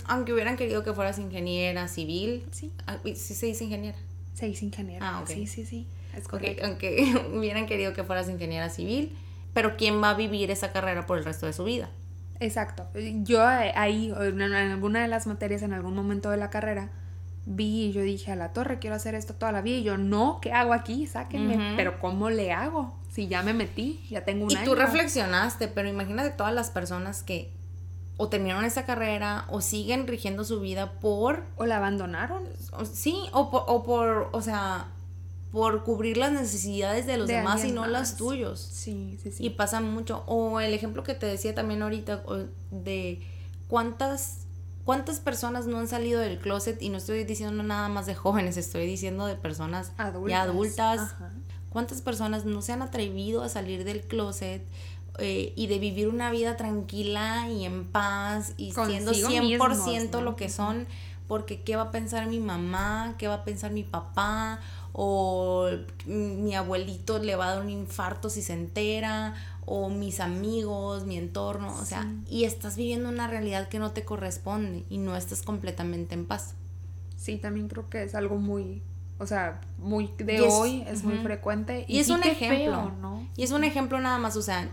[0.06, 2.44] Aunque hubieran querido que fueras ingeniera civil.
[2.50, 2.72] Sí.
[2.88, 3.98] Ah, sí se dice ingeniera.
[4.34, 5.08] Se dice ingeniera.
[5.08, 5.28] Ah, ok.
[5.28, 5.86] Sí, sí, sí.
[6.16, 6.66] Es correcto.
[6.66, 9.16] aunque hubieran querido que fueras ingeniera civil,
[9.54, 11.90] pero ¿quién va a vivir esa carrera por el resto de su vida?
[12.40, 12.88] Exacto.
[13.22, 16.90] Yo eh, ahí, en alguna de las materias, en algún momento de la carrera,
[17.46, 19.76] vi y yo dije, a la torre, quiero hacer esto toda la vida.
[19.76, 21.06] Y yo, no, ¿qué hago aquí?
[21.06, 21.74] Sáquenme.
[21.76, 22.98] Pero ¿cómo le hago?
[23.10, 27.22] Si ya me metí, ya tengo un y tú reflexionaste, pero imagínate todas las personas
[27.22, 27.52] que
[28.16, 31.42] o terminaron esa carrera o siguen rigiendo su vida por...
[31.56, 32.42] O la abandonaron.
[32.92, 34.88] sí, o o por, o sea,
[35.52, 38.60] por cubrir las necesidades de los demás y no las tuyos.
[38.60, 39.44] Sí, sí, sí.
[39.44, 40.22] Y pasa mucho.
[40.26, 42.22] O el ejemplo que te decía también ahorita
[42.70, 43.20] de
[43.68, 44.46] cuántas
[44.84, 48.56] cuántas personas no han salido del closet y no estoy diciendo nada más de jóvenes,
[48.56, 49.92] estoy diciendo de personas
[50.26, 51.14] ya adultas.
[51.68, 54.66] ¿Cuántas personas no se han atrevido a salir del closet?
[55.18, 60.48] Eh, y de vivir una vida tranquila y en paz y siendo 100% lo que
[60.48, 60.86] son,
[61.28, 64.60] porque qué va a pensar mi mamá, qué va a pensar mi papá,
[64.92, 65.68] o
[66.06, 69.34] mi abuelito le va a dar un infarto si se entera,
[69.72, 74.04] o mis amigos, mi entorno, o sea, y estás viviendo una realidad que no te
[74.04, 76.54] corresponde y no estás completamente en paz.
[77.16, 78.82] Sí, también creo que es algo muy,
[79.18, 81.84] o sea, muy de hoy, es muy frecuente.
[81.86, 83.28] Y, es un ejemplo, ¿no?
[83.36, 84.68] Y es un ejemplo nada más, o sea,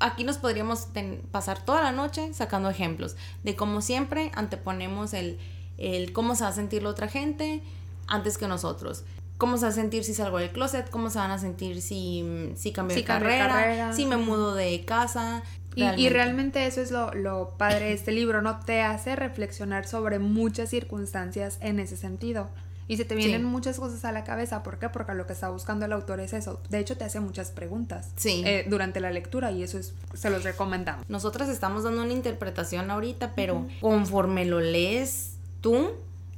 [0.00, 0.88] aquí nos podríamos
[1.30, 5.38] pasar toda la noche sacando ejemplos de cómo siempre anteponemos el,
[5.78, 7.62] el cómo se va a sentir la otra gente
[8.06, 9.04] antes que nosotros
[9.40, 12.52] cómo se va a sentir si salgo del closet, cómo se van a sentir si,
[12.56, 15.42] si cambio de carrera, si me mudo de casa.
[15.74, 16.66] Y realmente.
[16.66, 18.60] eso es lo, lo padre de este libro, ¿no?
[18.60, 22.50] Te hace reflexionar sobre muchas circunstancias en ese sentido.
[22.86, 24.62] Y se te vienen muchas cosas a la cabeza.
[24.62, 24.88] ¿Por qué?
[24.88, 26.60] Porque lo que está buscando el autor es eso.
[26.68, 28.42] De hecho, te hace muchas preguntas sí.
[28.44, 31.08] Eh, durante la lectura y eso es, se los recomendamos.
[31.08, 35.92] Nosotras estamos dando una interpretación ahorita, pero conforme lo lees tú,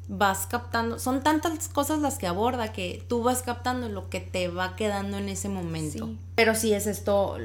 [0.08, 4.48] vas captando, son tantas cosas las que aborda que tú vas captando lo que te
[4.48, 6.06] va quedando en ese momento.
[6.06, 6.18] Sí.
[6.34, 7.36] Pero sí es esto,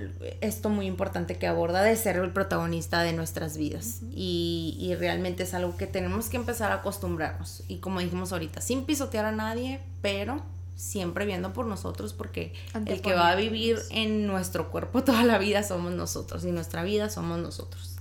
[0.42, 4.02] esto muy importante que aborda de ser el protagonista de nuestras vidas.
[4.12, 7.64] y, y realmente es algo que tenemos que empezar a acostumbrarnos.
[7.68, 10.42] Y como dijimos ahorita, sin pisotear a nadie, pero
[10.76, 12.54] siempre viendo por nosotros porque
[12.86, 16.84] el que va a vivir en nuestro cuerpo toda la vida somos nosotros y nuestra
[16.84, 17.96] vida somos nosotros.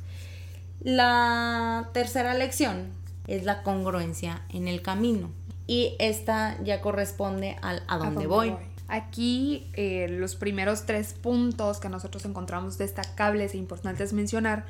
[0.81, 2.93] La tercera lección
[3.27, 5.31] es la congruencia en el camino.
[5.67, 8.55] Y esta ya corresponde al a dónde, voy.
[8.89, 14.65] Aquí eh, los primeros tres puntos que nosotros encontramos destacables e importantes mencionar,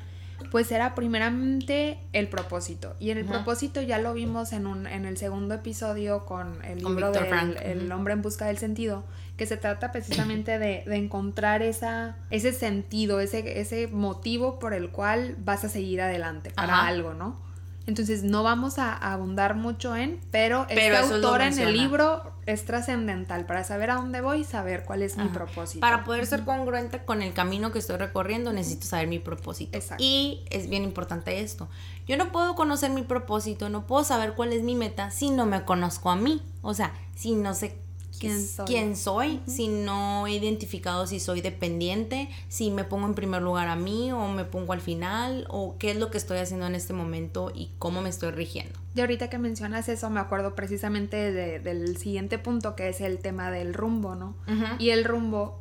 [0.51, 2.95] pues era primeramente el propósito.
[2.99, 6.81] Y en el propósito ya lo vimos en, un, en el segundo episodio con el
[6.81, 7.57] Con libro del Frank.
[7.61, 9.03] El hombre en busca del sentido,
[9.35, 14.89] que se trata precisamente de, de encontrar esa, ese sentido, ese, ese motivo por el
[14.89, 16.87] cual vas a seguir adelante para Ajá.
[16.87, 17.46] algo, ¿no?
[17.87, 21.73] Entonces no vamos a abundar mucho en, pero, Pero este eso lo autor en el
[21.73, 25.79] libro es trascendental para saber a dónde voy y saber cuál es mi propósito.
[25.79, 29.77] Para poder ser congruente con el camino que estoy recorriendo, necesito saber mi propósito.
[29.77, 30.03] Exacto.
[30.03, 31.69] Y es bien importante esto.
[32.07, 35.45] Yo no puedo conocer mi propósito, no puedo saber cuál es mi meta si no
[35.45, 36.41] me conozco a mí.
[36.61, 37.77] O sea, si no sé
[38.19, 38.65] ¿Quién soy?
[38.65, 43.67] quién soy, si no he identificado si soy dependiente, si me pongo en primer lugar
[43.67, 46.75] a mí o me pongo al final, o qué es lo que estoy haciendo en
[46.75, 48.77] este momento y cómo me estoy rigiendo.
[48.95, 53.19] Y ahorita que mencionas eso, me acuerdo precisamente de- del siguiente punto, que es el
[53.19, 54.35] tema del rumbo, ¿no?
[54.79, 55.59] Y el rumbo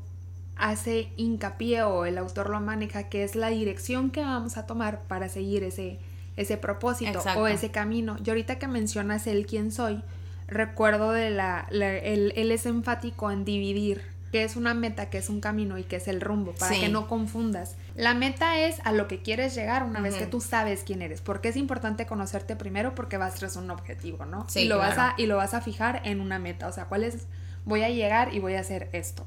[0.56, 5.02] hace hincapié o el autor lo maneja, que es la dirección que vamos a tomar
[5.02, 5.98] para seguir ese,
[6.36, 7.40] ese propósito Exacto.
[7.42, 8.16] o ese camino.
[8.24, 10.02] Y ahorita que mencionas el quién soy,
[10.48, 15.18] recuerdo de la, la- él, él es enfático en dividir que es una meta, que
[15.18, 16.80] es un camino y que es el rumbo, para Sí.
[16.80, 17.76] que no confundas.
[17.94, 21.20] La meta es a lo que quieres llegar una vez que tú sabes quién eres,
[21.22, 24.44] porque es importante conocerte primero porque vas tras un objetivo, ¿no?
[24.48, 26.84] Sí, y lo vas a y lo vas a fijar en una meta, o sea,
[26.86, 27.26] cuál es
[27.64, 29.26] voy a llegar y voy a hacer esto.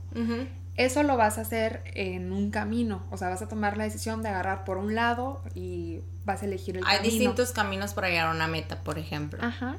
[0.79, 4.23] Eso lo vas a hacer en un camino, o sea, vas a tomar la decisión
[4.23, 7.11] de agarrar por un lado y vas a elegir el Hay camino.
[7.13, 9.39] distintos caminos para llegar a una meta, por ejemplo.
[9.43, 9.75] Ajá.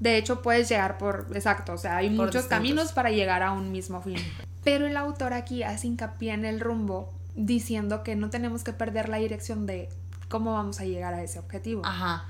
[0.00, 2.48] De hecho, puedes llegar por, exacto, o sea, hay Por muchos distintos.
[2.48, 4.16] caminos para llegar a un mismo fin.
[4.64, 9.08] Pero el autor aquí hace hincapié en el rumbo, diciendo que no tenemos que perder
[9.08, 9.88] la dirección de
[10.28, 11.82] cómo vamos a llegar a ese objetivo.
[11.84, 12.24] Ajá.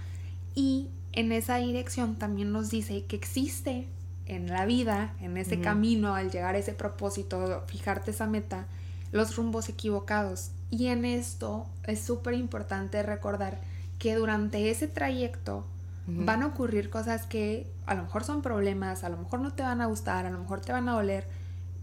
[0.55, 3.89] Y en esa dirección también nos dice que existe
[4.31, 8.67] en la vida, en ese camino, al llegar a ese propósito, fijarte esa meta,
[9.11, 10.53] los rumbos equivocados.
[10.71, 13.59] Y en esto es súper importante recordar
[13.99, 15.67] que durante ese trayecto
[16.07, 19.65] van a ocurrir cosas que a lo mejor son problemas, a lo mejor no te
[19.65, 21.27] van a gustar, a lo mejor te van a doler,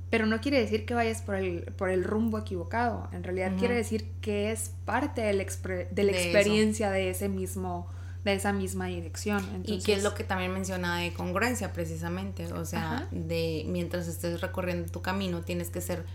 [0.10, 3.10] pero no quiere decir que vayas por el, por el rumbo equivocado.
[3.12, 5.43] En realidad quiere decir que es parte de la
[5.91, 6.12] De eso.
[6.12, 7.88] experiencia de ese mismo,
[8.31, 9.45] de esa misma dirección.
[9.65, 13.07] y que es lo que también menciona de congruencia precisamente, o sea, Ajá.
[13.11, 16.05] de mientras estés recorriendo tu camino tienes que ser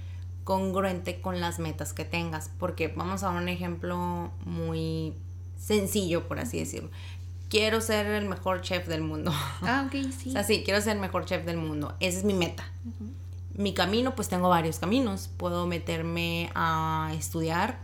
[0.44, 5.14] congruente con las metas que tengas, porque vamos a un ejemplo muy
[5.58, 6.90] sencillo, por así decirlo.
[7.48, 9.30] Quiero ser el mejor chef del mundo.
[9.60, 10.30] Ah, ok, sí.
[10.30, 11.94] O sea, sí, quiero ser el mejor chef del mundo.
[12.00, 12.64] Esa es mi meta.
[13.54, 15.28] Mi camino, pues tengo varios caminos.
[15.36, 17.78] Puedo meterme a estudiar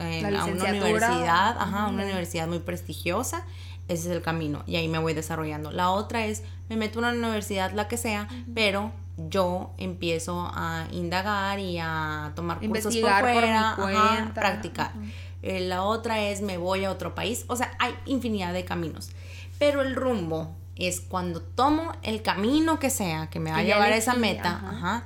[0.00, 3.44] en- a una universidad, ajá, una universidad muy prestigiosa.
[3.88, 5.70] Ese es el camino y ahí me voy desarrollando.
[5.70, 8.92] La otra es, me meto a una universidad, la que sea, pero
[9.28, 14.92] yo empiezo a indagar y a tomar cursos por Investigar por mi fuera, ajá, practicar.
[15.42, 17.44] Eh, la otra es me voy a otro país.
[17.48, 19.10] O sea, hay infinidad de caminos.
[19.58, 23.92] Pero el rumbo es cuando tomo el camino que sea, que me va a llevar
[23.92, 24.50] a esa meta.
[24.56, 24.68] ajá.
[24.70, 25.04] ajá,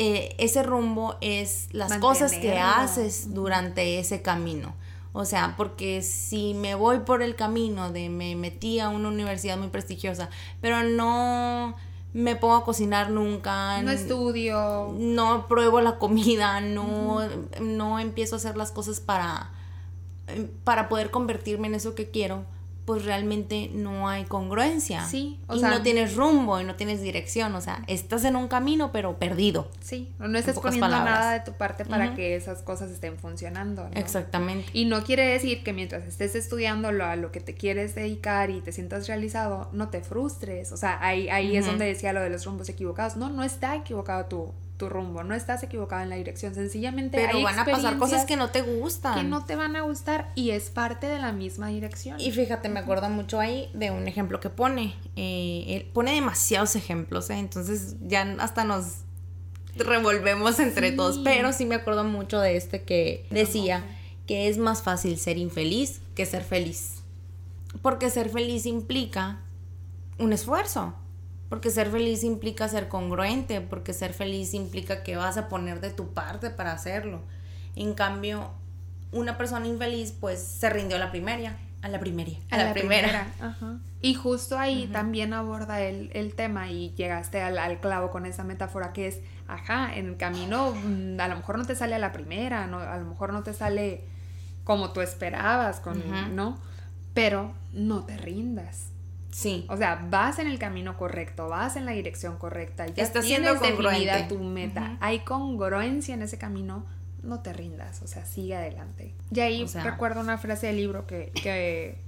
[0.00, 4.74] eh, ese rumbo es las cosas que haces durante ese camino.
[5.12, 9.56] O sea, porque si me voy por el camino de me metí a una universidad
[9.58, 10.30] muy prestigiosa,
[10.60, 11.74] pero no
[12.12, 14.94] me pongo a cocinar nunca, No estudio.
[14.96, 17.20] no pruebo la comida, no,
[17.60, 19.50] no empiezo a hacer las cosas para,
[20.28, 22.44] em, para poder convertirme en eso que quiero,
[22.88, 25.04] pues realmente no hay congruencia.
[25.04, 28.34] Sí, o y sea- no tienes rumbo y no tienes dirección, o sea, estás en
[28.34, 29.68] un camino pero perdido.
[29.80, 31.18] Sí, no estás pocas poniendo palabras.
[31.20, 33.82] nada de tu parte para que esas cosas estén funcionando.
[33.90, 33.90] ¿no?
[33.94, 34.70] Exactamente.
[34.72, 38.48] Y no quiere decir que mientras estés estudiando lo, a lo que te quieres dedicar
[38.48, 40.72] y te sientas realizado, no te frustres.
[40.72, 43.18] O sea, ahí, ahí es donde decía lo de los rumbos equivocados.
[43.18, 46.54] No, no está equivocado tu, tu rumbo, no estás equivocado en la dirección.
[46.54, 49.14] Sencillamente Pero hay van a pasar cosas que no te gustan.
[49.16, 52.18] que no te van a gustar y es parte de la misma dirección.
[52.20, 54.94] Y fíjate, me acuerdo mucho ahí de un ejemplo que pone.
[55.16, 57.34] Eh, él pone demasiados ejemplos, ¿eh?
[57.38, 59.02] entonces ya hasta nos
[59.76, 60.96] revolvemos entre Sí.
[60.96, 61.18] todos.
[61.24, 63.84] Pero sí me acuerdo mucho de este que decía
[64.26, 67.02] que es más fácil ser infeliz que ser feliz.
[67.82, 69.40] Porque ser feliz implica
[70.18, 70.94] un esfuerzo.
[71.48, 75.90] Porque ser feliz implica ser congruente, porque ser feliz implica que vas a poner de
[75.90, 77.22] tu parte para hacerlo.
[77.74, 78.50] En cambio,
[79.12, 83.26] una persona infeliz pues se rindió a la primera, a la primera, a, la, primera.
[84.02, 88.44] Y justo ahí también aborda el, el, tema y llegaste al, al, clavo con esa
[88.44, 91.98] metáfora que es, ajá, en el camino mm, a lo mejor no te sale a
[91.98, 94.04] la primera, no, a lo mejor no te sale
[94.64, 96.02] como tú esperabas, con,
[96.36, 96.58] ¿no?
[97.14, 98.87] Pero no te rindas.
[99.38, 99.66] Sí.
[99.68, 103.60] O sea, vas en el camino correcto, vas en la dirección correcta, ya Estás tienes
[103.60, 104.96] definida tu meta.
[104.98, 106.84] Hay congruencia en ese camino,
[107.22, 109.14] no te rindas, o sea, sigue adelante.
[109.30, 111.98] Y ahí recuerdo una frase del libro que, que,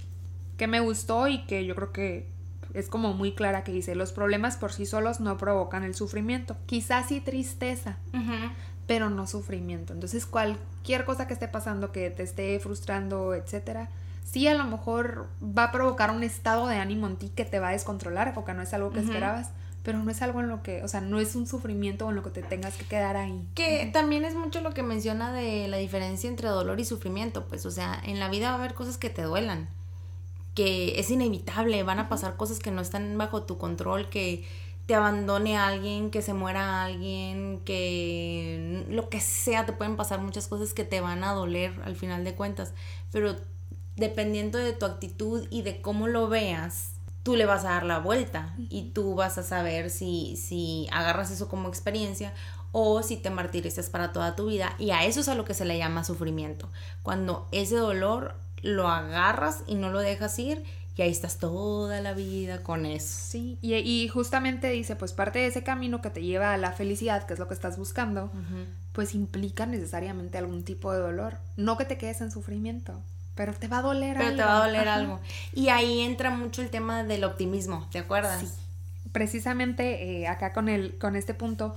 [0.57, 2.27] que me gustó y que yo creo que
[2.73, 6.57] es como muy clara que dice, los problemas por sí solos no provocan el sufrimiento,
[6.65, 7.95] quizás sí tristeza,
[8.87, 9.93] pero no sufrimiento.
[9.93, 13.87] Entonces cualquier cosa que esté pasando, que te esté frustrando, etcétera,
[14.23, 17.59] sí a lo mejor va a provocar un estado de ánimo en ti que te
[17.59, 19.49] va a descontrolar porque no es algo que esperabas,
[19.83, 22.23] pero no es algo en lo que, o sea, no es un sufrimiento en lo
[22.23, 23.45] que te tengas que quedar ahí.
[23.55, 27.65] Que también es mucho lo que menciona de la diferencia entre dolor y sufrimiento, pues,
[27.65, 29.67] o sea, en la vida va a haber cosas que te duelan,
[30.55, 34.45] que es inevitable, van a pasar cosas que no están bajo tu control, que
[34.85, 40.47] te abandone alguien, que se muera alguien, que lo que sea, te pueden pasar muchas
[40.47, 42.73] cosas que te van a doler al final de cuentas,
[43.11, 43.35] pero
[44.01, 47.99] dependiendo de tu actitud y de cómo lo veas, tú le vas a dar la
[47.99, 52.33] vuelta y tú vas a saber si, si agarras eso como experiencia
[52.73, 54.75] o si te martirizas para toda tu vida.
[54.79, 56.69] Y a eso es a lo que se le llama sufrimiento.
[57.03, 60.63] Cuando ese dolor lo agarras y no lo dejas ir
[60.95, 63.07] y ahí estás toda la vida con eso.
[63.07, 67.25] Sí, y, justamente dice, pues parte de ese camino que te lleva a la felicidad,
[67.25, 68.31] que es lo que estás buscando,
[68.91, 71.37] pues implica necesariamente algún tipo de dolor.
[71.57, 73.01] No que te quedes en sufrimiento,
[73.35, 74.23] pero te va a doler algo.
[74.23, 75.19] Pero te va a doler algo.
[75.53, 78.41] Y ahí entra mucho el tema del optimismo, ¿te acuerdas?
[78.41, 78.47] Sí.
[79.11, 81.75] Precisamente eh, acá con, el, con este punto,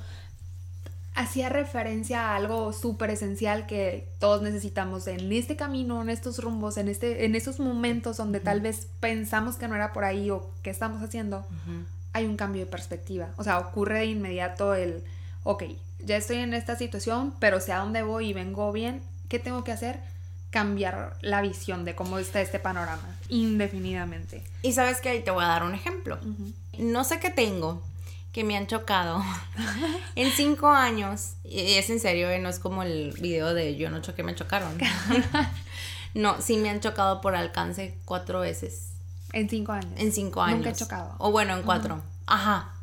[1.15, 6.77] hacía referencia a algo súper esencial que todos necesitamos en este camino, en estos rumbos,
[6.77, 10.51] en, este, en estos momentos donde tal vez pensamos que no era por ahí o
[10.63, 11.47] que estamos haciendo,
[12.13, 13.29] hay un cambio de perspectiva.
[13.37, 15.05] O sea, ocurre de inmediato el,
[15.45, 15.65] ok,
[16.01, 19.63] ya estoy en esta situación, pero sé a dónde voy y vengo bien, ¿qué tengo
[19.63, 20.01] que hacer?
[20.55, 24.45] Cambiar la visión de cómo está este panorama, indefinidamente.
[24.63, 26.17] Y sabes que ahí te voy a dar un ejemplo.
[26.79, 27.83] No sé qué tengo,
[28.31, 29.21] que me han chocado
[30.15, 31.33] en cinco años.
[31.43, 34.79] Y es en serio, no es como el video de yo no choqué, me chocaron.
[36.15, 38.91] no, sí me han chocado por alcance cuatro veces.
[39.33, 39.91] En cinco años.
[39.97, 40.59] En cinco años.
[40.59, 41.17] Nunca he chocado.
[41.19, 42.01] O bueno, en cuatro.
[42.27, 42.75] Ajá.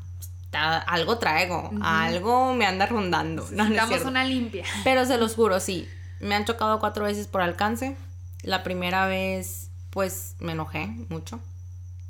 [0.51, 3.47] algo traigo, algo me anda rondando.
[3.49, 4.65] No, Necesitamos una limpia.
[4.83, 5.87] Pero se los juro, sí
[6.21, 7.95] me han chocado cuatro veces por alcance.
[8.43, 11.39] La primera vez, pues, me enojé mucho.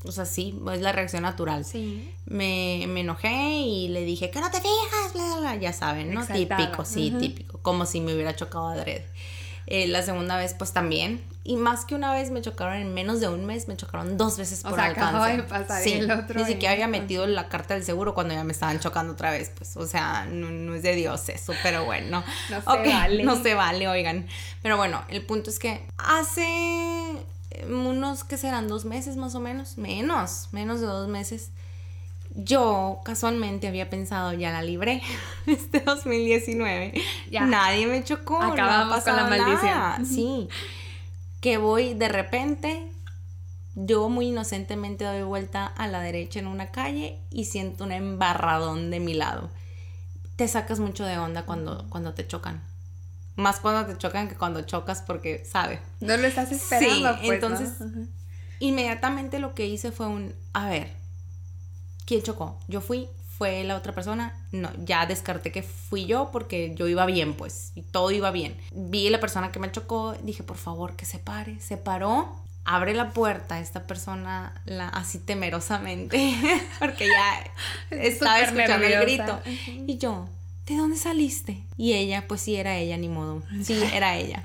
[0.03, 1.63] O sea, sí, es la reacción natural.
[1.63, 2.11] Sí.
[2.25, 6.25] Me, enojé y le dije, que no te fijas, bla, bla, Ya saben, ¿no?
[6.25, 7.59] Típico, sí, típico.
[7.59, 9.03] Como si me hubiera chocado a Dredd.
[9.67, 11.23] Eh, la segunda vez, pues también.
[11.43, 14.37] Y más que una vez me chocaron en menos de un mes, me chocaron dos
[14.37, 15.37] veces por o sea, alcance.
[15.37, 18.43] De pasar sí, el otro ni siquiera había metido la carta del seguro cuando ya
[18.43, 19.51] me estaban chocando otra vez.
[19.57, 22.23] Pues, o sea, no, es de Dios eso, pero bueno.
[22.49, 23.23] No se vale.
[23.23, 24.27] No se vale, oigan.
[24.61, 27.17] Pero bueno, el punto es que hace
[27.69, 31.51] unos que serán dos meses más o menos, menos, menos de dos meses
[32.35, 35.01] yo casualmente había pensado, ya la libré,
[35.47, 36.93] este 2019.
[37.29, 37.45] Ya.
[37.45, 38.41] Nadie me chocó.
[38.41, 40.05] Acabamos con la maldición.
[40.05, 40.47] Sí.
[41.41, 42.87] Que voy de repente,
[43.75, 48.91] yo muy inocentemente doy vuelta a la derecha en una calle y siento un embarradón
[48.91, 49.49] de mi lado.
[50.35, 52.61] Te sacas mucho de onda cuando, cuando te chocan.
[53.35, 55.79] Más cuando te chocan que cuando chocas porque, ¿sabe?
[55.99, 57.13] No lo estás esperando.
[57.13, 57.69] Sí, pues, entonces,
[58.59, 61.00] inmediatamente lo que hice fue un, a ver,
[62.05, 62.59] ¿Quién chocó?
[62.67, 64.35] Yo fui, fue la otra persona.
[64.51, 68.55] No, ya descarté que fui yo porque yo iba bien, pues, y todo iba bien.
[68.71, 71.59] Vi la persona que me chocó, dije, por favor, que se pare.
[71.59, 76.35] Se paró, abre la puerta esta persona la, así temerosamente,
[76.79, 77.51] porque ya
[77.97, 79.39] estaba escuchando el grito.
[79.87, 80.27] Y yo,
[80.65, 81.63] ¿de dónde saliste?
[81.77, 83.43] Y ella, pues sí, era ella, ni modo.
[83.63, 84.43] Sí, era ella.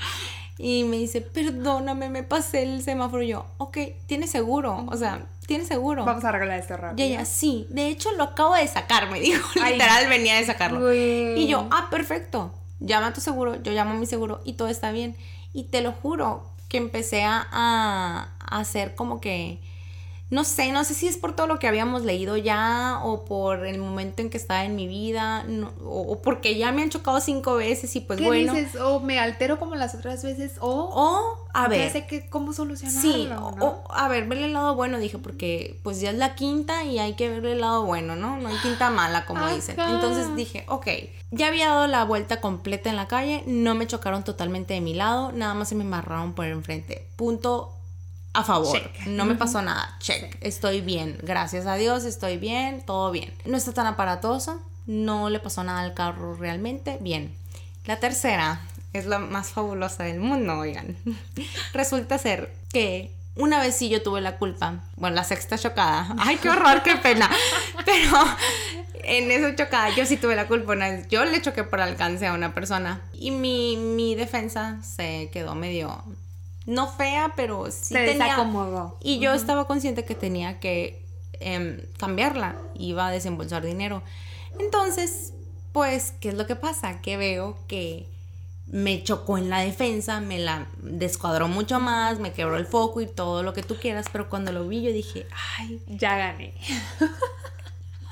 [0.59, 3.23] Y me dice, perdóname, me pasé el semáforo.
[3.23, 4.87] Y yo, ok, tiene seguro.
[4.89, 6.05] O sea, tiene seguro.
[6.05, 7.07] Vamos a arreglar esto rápido.
[7.07, 7.67] Y ella, sí.
[7.71, 9.49] De hecho, lo acabo de sacar, me dijo.
[9.55, 10.93] Literal, venía de sacarlo.
[10.93, 12.53] Y yo, ah, perfecto.
[12.81, 15.17] Llama a tu seguro, yo llamo a mi seguro y todo está bien.
[15.53, 19.61] Y te lo juro que empecé a, a hacer como que
[20.29, 23.65] no sé, no sé si es por todo lo que habíamos leído ya o por
[23.65, 25.47] el momento en que estaba en mi vida
[25.85, 28.53] o, porque ya me han chocado cinco veces y pues ¿Qué bueno.
[28.53, 28.81] dices?
[28.81, 30.91] O me altero como las otras veces o...
[30.93, 31.87] O, a ver.
[31.87, 33.49] Ya sé que cómo solucionarlo, Sí, ¿no?
[33.61, 36.99] o, a ver, verle el lado bueno, dije, porque pues ya es la quinta y
[36.99, 38.37] hay que verle el lado bueno, ¿no?
[38.37, 39.79] No hay quinta mala, como dicen.
[39.79, 40.89] Entonces dije, ok,
[41.31, 44.95] ya había dado la vuelta completa en la calle, no me chocaron totalmente de mi
[44.95, 47.07] lado, nada más se me embarraron por enfrente.
[47.17, 47.76] Punto
[48.37, 48.79] a favor.
[48.79, 49.07] Check.
[49.07, 49.97] No me pasó nada.
[49.99, 50.37] Check.
[50.41, 51.19] Estoy bien.
[51.23, 52.83] Gracias a Dios, estoy bien.
[52.85, 53.33] Todo bien.
[53.45, 54.61] No está tan aparatoso.
[54.87, 56.99] No le pasó nada al carro realmente.
[57.01, 57.35] Bien.
[57.87, 58.61] La tercera
[58.93, 60.97] es la más fabulosa del mundo, oigan.
[61.73, 64.81] Resulta ser que una vez sí yo tuve la culpa.
[64.97, 66.15] Bueno, la sexta chocada.
[66.19, 67.31] Ay, qué horror, qué pena.
[67.85, 68.25] Pero
[69.03, 70.73] en esa chocada yo sí tuve la culpa.
[70.73, 73.01] Una vez Yo le choqué por alcance a una persona.
[73.15, 76.05] Y mi, mi defensa se quedó medio
[76.67, 78.25] no fea, pero sí Se tenía...
[78.27, 78.99] desacomodó.
[79.03, 81.03] Y yo estaba consciente que tenía que
[81.41, 84.03] em, cambiarla, iba a desembolsar dinero.
[84.59, 85.33] Entonces,
[85.73, 87.01] pues, ¿qué es lo que pasa?
[87.01, 88.09] Que veo que
[88.67, 93.07] me chocó en la defensa, me la descuadró mucho más, me quebró el foco y
[93.07, 95.27] todo lo que tú quieras, pero cuando lo vi yo dije,
[95.59, 96.53] ay, Ya gané.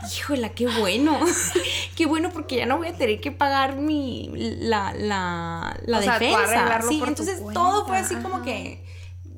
[0.06, 1.18] híjola, qué bueno,
[1.96, 6.02] qué bueno porque ya no voy a tener que pagar mi, la, la, la O
[6.02, 6.82] sea, tú defensa.
[6.88, 8.84] Sí, entonces todo fue así como que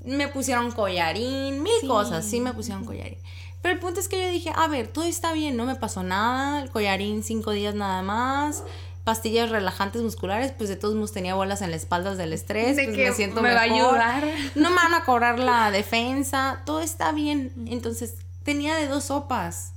[0.05, 1.87] me pusieron collarín, mil Sí.
[1.87, 3.19] cosas, sí me pusieron collarín.
[3.63, 6.03] Pero el punto es que yo dije, a ver, todo está bien, no me pasó
[6.05, 8.63] nada, el collarín cinco días nada más,
[9.03, 12.85] pastillas relajantes musculares, pues de todos modos tenía bolas en la espalda del estrés, De
[12.85, 13.99] pues que me siento me va a mejor.
[13.99, 14.25] ayudar.
[14.55, 17.53] No me van a cobrar la defensa, todo está bien.
[17.69, 18.15] Entonces,
[18.45, 19.73] tenía de dos sopas.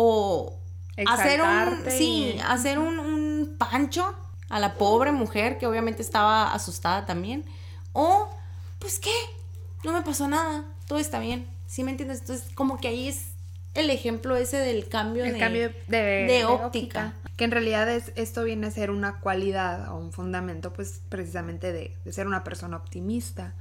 [0.00, 0.56] O
[1.06, 4.14] hacer un, sí, y- hacer un, un pancho
[4.48, 7.44] a la pobre mujer que obviamente estaba asustada también.
[7.92, 8.28] O,
[8.78, 9.10] pues qué,
[9.82, 11.48] no me pasó nada, todo está bien.
[11.66, 12.20] ¿Sí me entiendes?
[12.20, 13.30] Entonces, como que ahí es
[13.74, 17.12] el ejemplo ese del cambio El de, cambio de, de óptica.
[17.36, 21.72] Que en realidad es, esto viene a ser una cualidad o un fundamento, pues precisamente
[21.72, 23.52] de, de ser una persona optimista.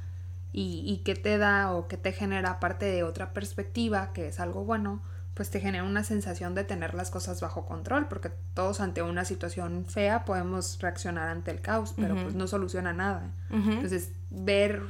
[0.53, 4.39] Y, y que te da o que te genera, aparte de otra perspectiva, que es
[4.39, 5.01] algo bueno,
[5.38, 9.23] pues te genera una sensación de tener las cosas bajo control, porque todos ante una
[9.23, 13.29] situación fea podemos reaccionar ante el caos, pero pues no soluciona nada.
[13.51, 14.81] Entonces, ver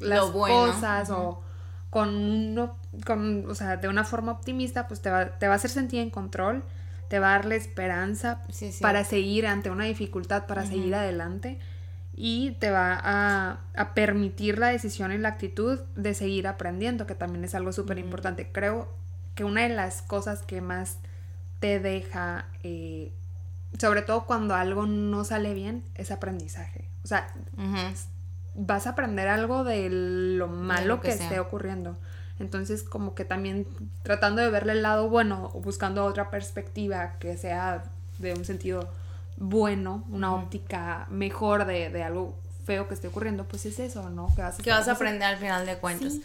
[0.00, 0.72] las bueno.
[0.72, 1.42] cosas o
[1.90, 5.56] con uno, con, o sea, de una forma optimista, pues te va, te va a
[5.56, 6.64] hacer sentir en control,
[7.08, 8.80] te va a darle esperanza Sí, sí.
[8.82, 11.58] para seguir ante una dificultad, para seguir adelante
[12.14, 17.14] y te va a, a permitir la decisión y la actitud de seguir aprendiendo, que
[17.14, 18.50] también es algo súper importante.
[18.50, 18.88] Creo
[19.36, 20.96] que una de las cosas que más
[21.60, 23.12] te deja, eh,
[23.78, 26.88] sobre todo cuando algo no sale bien, es aprendizaje.
[27.04, 27.28] O sea,
[28.56, 31.96] vas a aprender algo de lo malo lo que, esté ocurriendo.
[32.38, 33.66] Entonces, como que también
[34.02, 37.84] tratando de verle el lado bueno o buscando otra perspectiva que sea
[38.18, 38.88] de un sentido
[39.36, 42.34] bueno, una óptica mejor de, de algo
[42.64, 44.34] feo que esté ocurriendo, pues es eso, ¿no?
[44.34, 46.14] Que vas a, que vas a vas a- aprender al final de cuentas.
[46.14, 46.24] Sí.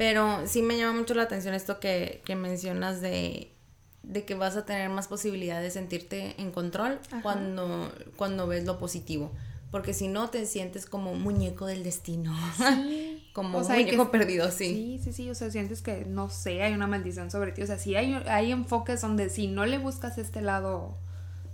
[0.00, 3.52] Pero sí me llama mucho la atención esto que, que mencionas de,
[4.02, 8.78] de que vas a tener más posibilidad de sentirte en control cuando, cuando ves lo
[8.78, 9.30] positivo.
[9.70, 12.34] Porque si no, te sientes como muñeco del destino.
[12.56, 13.28] Sí.
[13.34, 14.98] como O sea, y que- muñeco perdido, sí.
[14.98, 17.60] Sí, sí, sí, o sea, sientes que, no sé, hay una maldición sobre ti.
[17.60, 20.96] O sea, sí hay, hay enfoques donde si no le buscas este lado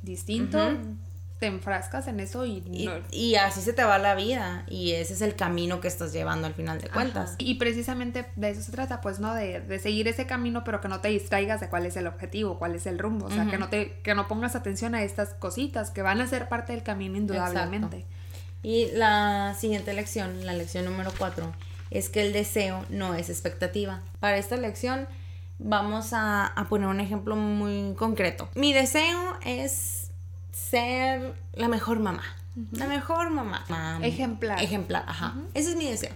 [0.04, 0.58] distinto.
[1.38, 4.64] Te enfrascas en eso y, Y, no- y así se te va la vida.
[4.68, 7.30] Y ese es el camino que estás llevando al final de cuentas.
[7.30, 7.36] Ajá.
[7.38, 9.34] Y precisamente de eso se trata, pues, ¿no?
[9.34, 12.58] De, de seguir ese camino, pero que no te distraigas de cuál es el objetivo,
[12.58, 13.26] cuál es el rumbo.
[13.26, 16.26] O sea, que no te, que no pongas atención a estas cositas que van a
[16.26, 18.06] ser parte del camino indudablemente.
[18.62, 21.52] Y la siguiente lección, la lección número 4,
[21.90, 24.00] es que el deseo no es expectativa.
[24.20, 25.06] Para esta lección
[25.58, 28.48] vamos a, a poner un ejemplo muy concreto.
[28.54, 30.05] Mi deseo es
[30.56, 32.22] ser la mejor mamá.
[32.72, 33.64] La mejor mamá.
[33.68, 34.62] Mam- Ejemplar.
[34.62, 35.34] Ejemplar, ajá.
[35.52, 36.12] Ese es mi deseo.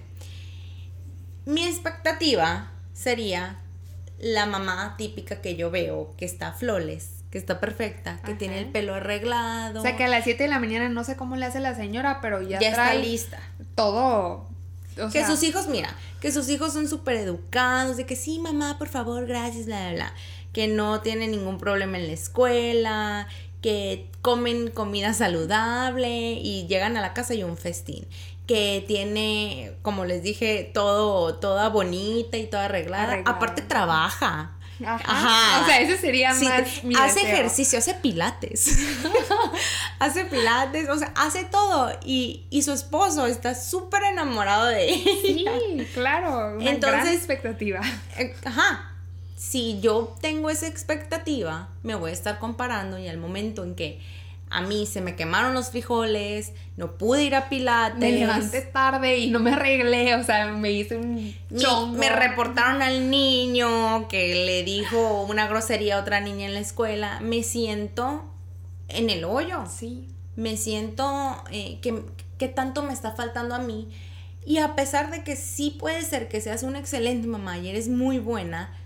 [1.45, 3.59] Mi expectativa sería
[4.18, 8.38] la mamá típica que yo veo, que está flores, que está perfecta, que Ajá.
[8.38, 9.80] tiene el pelo arreglado.
[9.80, 11.74] O sea, que a las 7 de la mañana no sé cómo le hace la
[11.74, 13.38] señora, pero ya, ya está trae lista.
[13.74, 14.49] todo.
[14.99, 18.38] o que sea, sus hijos, mira, que sus hijos son súper educados, de que sí,
[18.38, 20.14] mamá, por favor, gracias, bla, bla, bla.
[20.53, 23.28] Que no tienen ningún problema en la escuela,
[23.61, 28.07] que comen comida saludable y llegan a la casa y un festín.
[28.47, 33.05] Que tiene, como les dije, todo, toda bonita y toda arreglada.
[33.05, 33.37] Arreglada.
[33.37, 34.57] Aparte trabaja.
[34.85, 35.63] Ajá.
[35.63, 38.79] O sea, ese sería más mi Hace ejercicio, hace pilates.
[39.99, 41.93] hace pilates, o sea, hace todo.
[42.05, 45.13] Y, su esposo está súper enamorado de ella.
[45.23, 46.57] Sí, claro.
[46.57, 47.81] Una Entonces, gran expectativa.
[48.19, 48.89] Eh, ajá.
[49.41, 53.99] Si yo tengo esa expectativa, me voy a estar comparando y al momento en que
[54.51, 57.99] a mí se me quemaron los frijoles, no pude ir a Pilates.
[57.99, 61.97] Me levanté tarde y no me arreglé, o sea, me hice un chongo.
[61.97, 67.18] Me reportaron al niño que le dijo una grosería a otra niña en la escuela.
[67.22, 68.22] Me siento
[68.88, 69.64] en el hoyo.
[69.74, 70.07] Sí.
[70.36, 72.03] Me siento eh, que,
[72.36, 73.88] que tanto me está faltando a mí.
[74.45, 77.88] Y a pesar de que sí puede ser que seas una excelente mamá y eres
[77.88, 78.76] muy buena,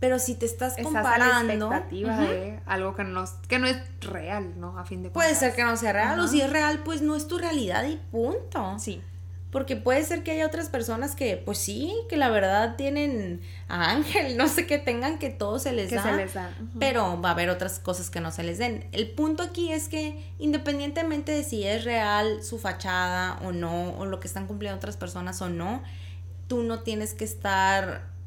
[0.00, 1.52] pero si te estás comparando.
[1.52, 4.78] expectativa de algo que no, que no es real, ¿no?
[4.78, 5.12] A fin de cuentas.
[5.12, 7.84] Puede ser que no sea real, o si es real, pues no es tu realidad
[7.84, 8.78] y punto.
[8.78, 9.02] Sí.
[9.50, 13.92] Porque puede ser que haya otras personas que, pues sí, que la verdad tienen a
[13.92, 16.02] ángel, no sé qué tengan, que todo se les que da.
[16.02, 16.50] Se les da.
[16.78, 18.86] Pero va a haber otras cosas que no se les den.
[18.92, 24.04] El punto aquí es que, independientemente de si es real su fachada o no, o
[24.04, 25.82] lo que están cumpliendo otras personas o no,
[26.46, 28.17] tú no tienes que estar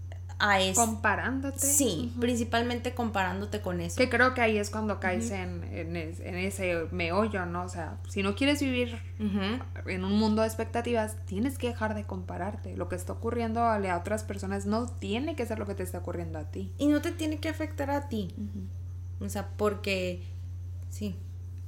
[0.75, 1.59] Comparándote.
[1.59, 3.97] Sí, principalmente comparándote con eso.
[3.97, 5.63] Que creo que ahí es cuando caes en,
[5.95, 7.63] ese meollo, ¿no?
[7.63, 12.05] O sea, si no quieres vivir en un mundo de expectativas, tienes que dejar de
[12.05, 12.75] compararte.
[12.75, 15.99] Lo que está ocurriendo a, otras personas no tiene que ser lo que te está
[15.99, 16.73] ocurriendo a ti.
[16.77, 18.33] Y no te tiene que afectar a ti.
[19.19, 20.23] O sea, porque,
[20.89, 21.15] sí,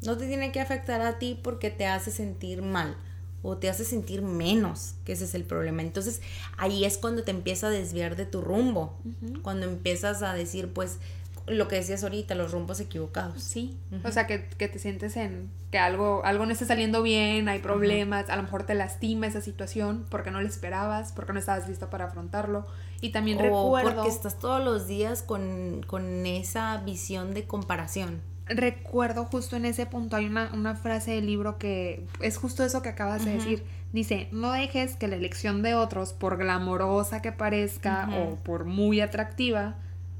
[0.02, 2.98] no te tiene que afectar a ti porque te hace sentir mal
[3.44, 5.82] o te hace sentir menos, que ese es el problema.
[5.82, 6.22] Entonces
[6.58, 8.98] ahí es cuando te empieza a desviar de tu rumbo,
[9.44, 10.98] cuando empiezas a decir, pues,
[11.46, 13.44] lo que decías ahorita, los rumbos equivocados.
[13.44, 17.60] Sí, o sea, que, te sientes en que algo, algo no está saliendo bien, hay
[17.60, 21.68] problemas, a lo mejor te lastima esa situación porque no lo esperabas, porque no estabas
[21.68, 22.66] listo para afrontarlo.
[23.02, 23.96] Y también o recuerdo...
[23.96, 29.86] porque estás todos los días con, con esa visión de comparación recuerdo justo en ese
[29.86, 33.64] punto, hay una, frase del libro que es justo eso que acabas de decir.
[33.92, 39.02] Dice, no dejes que la elección de otros, por glamorosa que parezca o por muy
[39.02, 39.76] atractiva,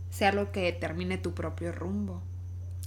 [0.10, 2.22] sea lo que determine tu propio rumbo.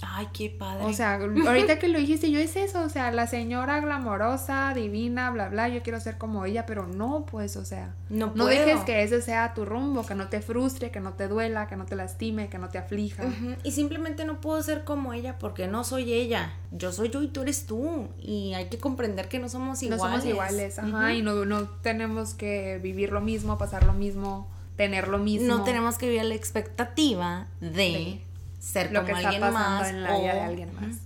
[0.01, 0.85] Ay, qué padre.
[0.85, 1.15] O sea,
[1.47, 5.69] ahorita que lo dijiste, yo es eso, o sea, la señora glamorosa, divina, bla, bla,
[5.69, 9.21] yo quiero ser como ella, pero no, pues, o sea, no, no dejes que ese
[9.21, 12.47] sea tu rumbo, que no te frustre, que no te duela, que no te lastime,
[12.49, 13.23] que no te aflija.
[13.63, 17.27] Y simplemente no puedo ser como ella porque no soy ella, yo soy yo y
[17.27, 20.03] tú eres tú, y hay que comprender que no somos iguales.
[20.03, 24.47] No somos iguales, ajá, y no, no tenemos que vivir lo mismo, pasar lo mismo,
[24.75, 25.47] tener lo mismo.
[25.47, 28.21] No tenemos que vivir la expectativa de
[28.67, 30.97] ser lo como que alguien más en la vida de alguien más.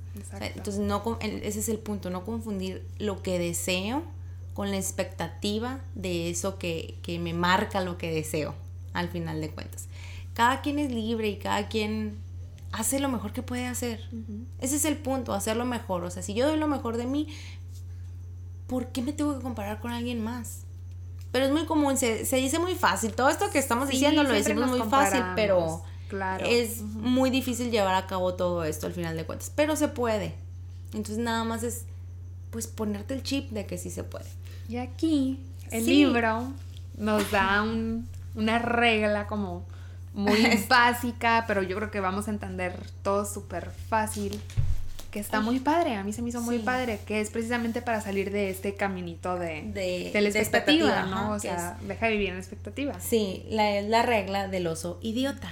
[0.41, 4.03] entonces no ese es el punto, no confundir lo que deseo
[4.53, 8.55] con la expectativa de eso que, me marca lo que deseo
[8.93, 9.87] al final de cuentas.
[10.33, 12.17] Cada quien es libre y cada quien
[12.71, 14.09] hace lo mejor que puede hacer.
[14.59, 16.03] Ese es el punto, hacer lo mejor.
[16.03, 17.27] O sea, si yo doy lo mejor de mí,
[18.67, 20.61] ¿por qué me tengo que comparar con alguien más?
[21.31, 23.13] Pero es muy común, se, dice muy fácil.
[23.13, 26.45] Todo esto que estamos diciendo lo decimos muy fácil, pero Claro.
[26.45, 30.35] Es muy difícil llevar a cabo todo esto al final de cuentas, pero se puede.
[30.87, 31.85] Entonces nada más es
[32.49, 34.25] pues ponerte el chip de que sí se puede.
[34.67, 35.39] Y aquí
[35.69, 36.51] el libro
[36.97, 37.63] nos da
[38.35, 39.65] una regla como
[40.13, 44.37] muy básica, pero yo creo que vamos a entender todo súper fácil,
[45.11, 48.01] que está muy padre, a mí se me hizo muy padre, que es precisamente para
[48.01, 51.31] salir de este caminito de, de, la expectativa, ¿no?
[51.31, 52.99] o sea, deja de vivir en expectativa.
[52.99, 55.49] Sí, la, la regla del oso idiota.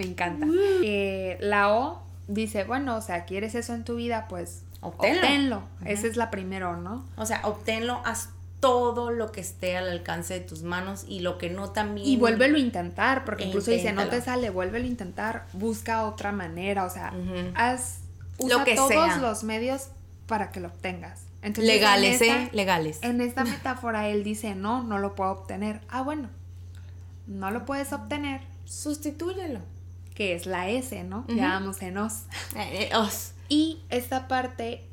[0.00, 0.46] Me encanta.
[0.82, 4.28] Eh, la O dice, bueno, o sea, ¿quieres eso en tu vida?
[4.30, 5.62] Pues obténlo.
[5.84, 7.04] Esa es la primera, ¿no?
[7.18, 8.30] O sea, obténlo, haz
[8.60, 12.06] todo lo que esté al alcance de tus manos y lo que no también.
[12.08, 16.32] Y vuélvelo a intentar, porque incluso dice, no te sale, vuélvelo a intentar, busca otra
[16.32, 17.12] manera, o sea,
[17.54, 17.98] haz,
[18.38, 19.88] usa lo que todos los medios
[20.26, 21.24] para que lo obtengas.
[21.58, 22.48] legales, ¿eh?
[22.54, 23.00] Legales.
[23.02, 25.82] En esta metáfora él dice, no, no lo puedo obtener.
[25.90, 26.30] Ah, bueno,
[27.26, 28.40] no lo puedes obtener.
[28.64, 29.60] Sustitúyelo
[30.20, 31.24] que es la S, ¿no?
[31.28, 32.24] Ya vamos en os.
[32.54, 33.08] Eh, eh,
[33.48, 34.86] y esta parte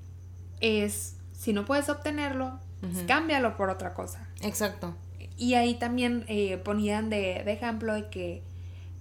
[0.62, 4.26] es, si no puedes obtenerlo, pues cámbialo por otra cosa.
[4.40, 4.96] Exacto.
[5.36, 8.42] Y ahí también eh, ponían de, ejemplo de que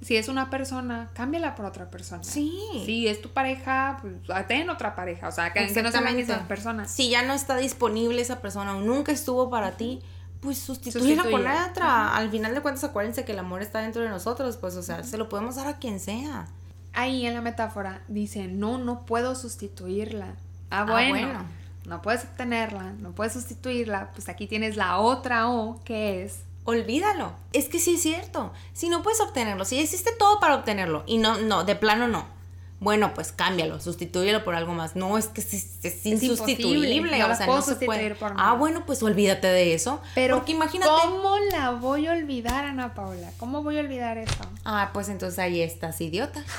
[0.02, 2.24] si es una persona, cámbiala por otra persona.
[2.24, 2.58] Sí.
[2.84, 4.14] Si es tu pareja, pues
[4.48, 5.28] ten otra pareja.
[5.28, 6.90] O sea, que, no sean las mismas personas.
[6.90, 10.02] Si ya no está disponible esa persona o nunca estuvo para ti,
[10.46, 12.16] pues sustituirla con la otra.
[12.16, 15.02] Al final de cuentas, acuérdense que el amor está dentro de nosotros, pues, o sea,
[15.02, 16.46] se lo podemos dar a quien sea.
[16.92, 20.36] Ahí en la metáfora dice, no, no puedo sustituirla.
[20.70, 21.44] Ah, ah bueno,
[21.84, 24.12] No puedes obtenerla, no puedes sustituirla.
[24.12, 27.32] Pues aquí tienes la otra O, que es olvídalo.
[27.52, 28.52] Es que sí es cierto.
[28.72, 32.35] Si no puedes obtenerlo, si hiciste todo para obtenerlo y no, no, de plano no.
[32.78, 34.96] Bueno, pues cámbialo, sustitúyelo por algo más.
[34.96, 37.18] No, es que es, es insustituible.
[37.18, 38.00] no o sea, puedo no se puede.
[38.00, 40.02] sustituir por Ah, bueno, pues olvídate de eso.
[40.14, 40.90] Pero Porque imagínate.
[41.02, 43.30] ¿Cómo la voy a olvidar, Ana Paula?
[43.38, 44.34] ¿Cómo voy a olvidar eso?
[44.64, 46.42] Ah, pues entonces ahí estás, idiota.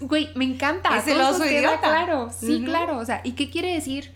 [0.00, 0.96] Güey, me encanta.
[0.98, 1.78] Es el todo oso queda idiota.
[1.80, 2.98] Claro, sí, claro.
[2.98, 4.12] O sea, ¿y qué quiere decir?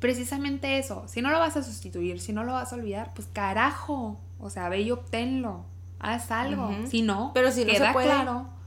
[0.00, 1.04] Precisamente eso.
[1.06, 4.18] Si no lo vas a sustituir, si no lo vas a olvidar, pues carajo.
[4.40, 5.64] O sea, ve y obténlo.
[6.00, 6.74] Haz algo.
[6.90, 8.06] Si no, Pero si no se puede.
[8.06, 8.57] claro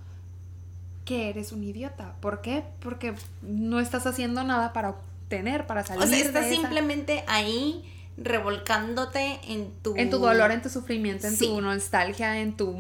[1.12, 2.14] que eres un idiota.
[2.22, 2.64] ¿Por qué?
[2.80, 7.26] Porque no estás haciendo nada para obtener, para salir O sea, de estás esa- simplemente
[7.28, 7.84] ahí
[8.18, 9.93] revolcándote en tu...
[9.97, 11.47] en tu dolor, en tu sufrimiento, en Sí.
[11.47, 12.72] tu nostalgia, en tu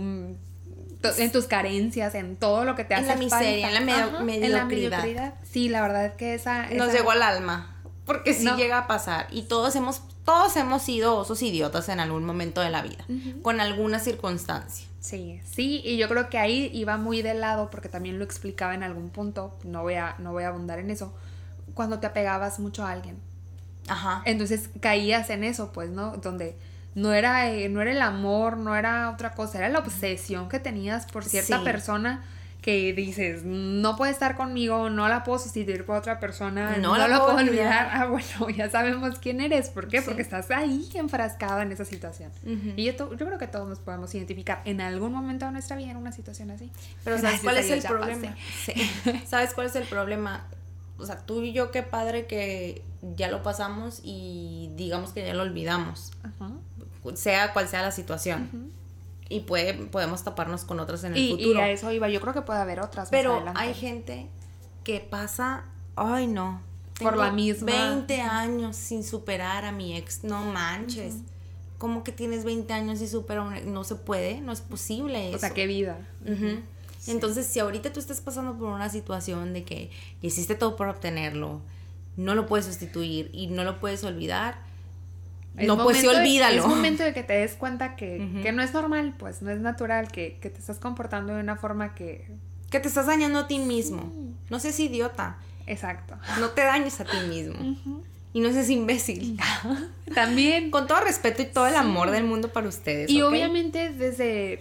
[1.17, 3.67] en tus carencias, en todo lo que te En hace la miseria, falta.
[3.67, 4.23] en la medio- Ajá, en la
[4.65, 4.67] mediocridad.
[5.03, 5.33] mediocridad.
[5.43, 7.75] Sí, la verdad es que esa, Nos llegó al alma.
[8.05, 8.55] Porque sí No.
[8.55, 9.27] llega a pasar.
[9.31, 13.03] Y todos hemos, todos hemos sido osos idiotas en algún momento de la vida.
[13.41, 14.87] Con alguna circunstancia.
[15.01, 18.75] Sí, sí, y yo creo que ahí iba muy de lado porque también lo explicaba
[18.75, 21.13] en algún punto, no voy a no voy a abundar en eso,
[21.73, 23.17] cuando te apegabas mucho a alguien.
[23.87, 24.21] Ajá.
[24.25, 26.17] Entonces caías en eso, pues, ¿no?
[26.17, 26.55] Donde
[26.93, 30.59] no era, eh, no era el amor, no era otra cosa, era la obsesión que
[30.59, 31.63] tenías por cierta Sí.
[31.65, 32.23] persona
[32.61, 36.97] que dices, no puede estar conmigo, no la puedo sustituir por otra persona, No no,
[36.97, 37.87] la la puedo puedo olvidar.
[37.87, 37.89] olvidar.
[37.91, 39.69] Ah, bueno, ya sabemos quién eres.
[39.69, 39.99] ¿Por qué?
[39.99, 40.05] Sí.
[40.05, 42.31] Porque estás ahí enfrascada en esa situación.
[42.77, 45.75] Y yo, to- yo creo que todos nos podemos identificar en algún momento de nuestra
[45.75, 46.71] vida en una situación así.
[47.03, 48.35] Pero ¿sabes cuál es el problema?
[48.65, 48.73] Sí.
[49.25, 50.45] ¿Sabes cuál es el problema?
[50.99, 52.83] O sea, tú y yo, qué padre que
[53.15, 56.11] ya lo pasamos y digamos que ya lo olvidamos.
[57.15, 58.71] Sea cual sea la situación.
[59.31, 61.59] Y puede, podemos taparnos con otras en el y, futuro.
[61.59, 62.09] y a eso iba.
[62.09, 63.09] Yo creo que puede haber otras.
[63.09, 64.27] Pero hay gente
[64.83, 65.65] que pasa,
[65.95, 66.61] ay no.
[67.01, 67.71] Por la misma.
[67.71, 71.15] 20 años sin superar a mi ex, no manches.
[71.77, 73.65] ¿Cómo que tienes 20 años y supera un ex?
[73.65, 75.37] No se puede, no es posible eso.
[75.37, 75.97] O sea, qué vida.
[77.07, 79.89] Entonces, si ahorita tú estás pasando por una situación de que
[80.21, 81.61] hiciste todo por obtenerlo,
[82.17, 84.59] no lo puedes sustituir y no lo puedes olvidar,
[85.57, 86.61] Es no, pues sí, momento de- olvídalo.
[86.61, 89.59] Es momento de que te des cuenta que, que no es normal, pues no es
[89.59, 92.27] natural, que, que te estás comportando de una forma que...
[92.69, 94.13] Que te estás dañando a ti mismo.
[94.49, 95.37] No seas idiota.
[95.67, 96.15] Exacto.
[96.39, 97.55] No te dañes a ti mismo.
[98.33, 99.37] Y no seas imbécil.
[100.15, 100.71] También.
[100.71, 103.09] Con todo respeto y todo el amor del mundo para ustedes.
[103.09, 104.53] Y obviamente desde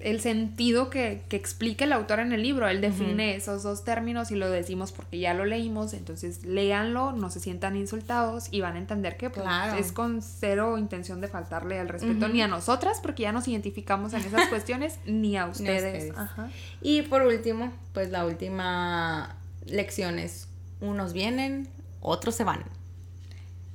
[0.00, 4.30] el- sentido que, que explica el autor en el libro, él define esos dos términos
[4.30, 8.76] y lo decimos porque ya lo leímos, entonces léanlo, no se sientan insultados y van
[8.76, 9.78] a entender que pues, Claro.
[9.78, 14.14] es con cero intención de faltarle al respeto ni a nosotras porque ya nos identificamos
[14.14, 16.04] en esas cuestiones ni a ustedes.
[16.04, 16.18] ustedes.
[16.18, 16.48] Ajá.
[16.80, 19.36] Y por último, pues la última
[19.66, 20.48] lección es:
[20.80, 21.68] unos vienen,
[22.00, 22.64] otros se van.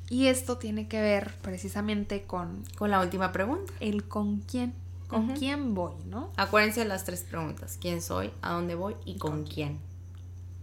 [0.09, 3.73] Y esto tiene que ver precisamente con Con la última pregunta.
[3.79, 4.73] el con quién,
[5.07, 6.29] con quién voy, ¿no?
[6.37, 8.31] Acuérdense de las tres preguntas: ¿quién soy?
[8.41, 8.95] ¿A dónde voy?
[9.05, 9.79] ¿Y con quién?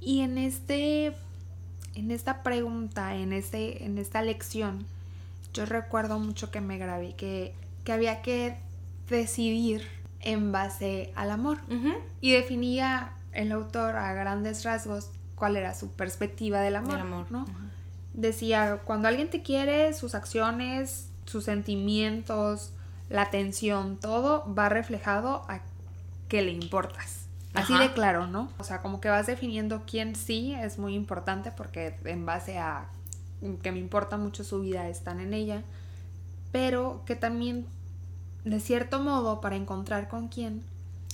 [0.00, 1.14] Y en este
[1.94, 4.86] en esta pregunta, en este en esta lección,
[5.54, 8.56] yo recuerdo mucho que me grabé que que había que
[9.08, 9.82] decidir
[10.20, 11.58] en base al amor
[12.20, 17.26] y definía el autor a grandes rasgos cuál era su perspectiva del amor, Del amor.
[17.32, 17.44] ¿no?
[18.14, 22.72] Decía, cuando alguien te quiere, sus acciones, sus sentimientos,
[23.08, 25.60] la atención, todo va reflejado a
[26.28, 27.26] que le importas.
[27.54, 27.82] Así Ajá.
[27.82, 28.48] de claro, ¿no?
[28.58, 32.86] O sea, como que vas definiendo quién sí es muy importante porque en base a
[33.62, 35.62] que me importa mucho su vida están en ella,
[36.52, 37.66] pero que también,
[38.44, 40.62] de cierto modo, para encontrar con quién,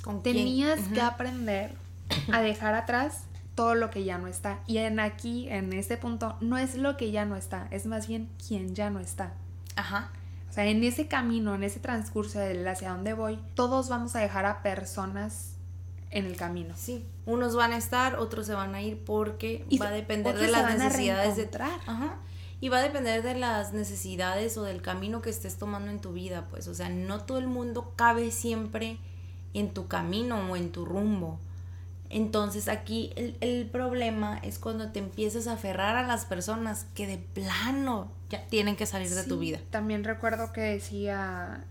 [0.02, 0.36] ¿Con quién?
[0.36, 1.72] tenías que aprender
[2.32, 3.22] a dejar atrás
[3.58, 4.60] todo lo que ya no está.
[4.68, 8.06] Y en aquí, en este punto, no es lo que ya no está, es más
[8.06, 9.32] bien quien ya no está.
[9.74, 10.12] Ajá.
[10.48, 14.20] O sea, en ese camino, en ese transcurso del hacia dónde voy, todos vamos a
[14.20, 15.56] dejar a personas
[16.10, 16.72] en el camino.
[16.76, 17.04] Sí.
[17.26, 20.46] Unos van a estar, otros se van a ir porque Y va a depender de
[20.46, 21.50] las necesidades de.
[21.60, 22.18] Ajá.
[22.60, 26.12] Y va a depender de las necesidades o del camino que estés tomando en tu
[26.12, 26.68] vida, pues.
[26.68, 29.00] O sea, no todo el mundo cabe siempre
[29.52, 31.40] en tu camino o en tu rumbo.
[32.10, 37.06] Entonces aquí el, el problema es cuando te empiezas a aferrar a las personas que
[37.06, 39.58] de plano ya tienen que salir de tu vida.
[39.70, 41.64] También recuerdo que decía,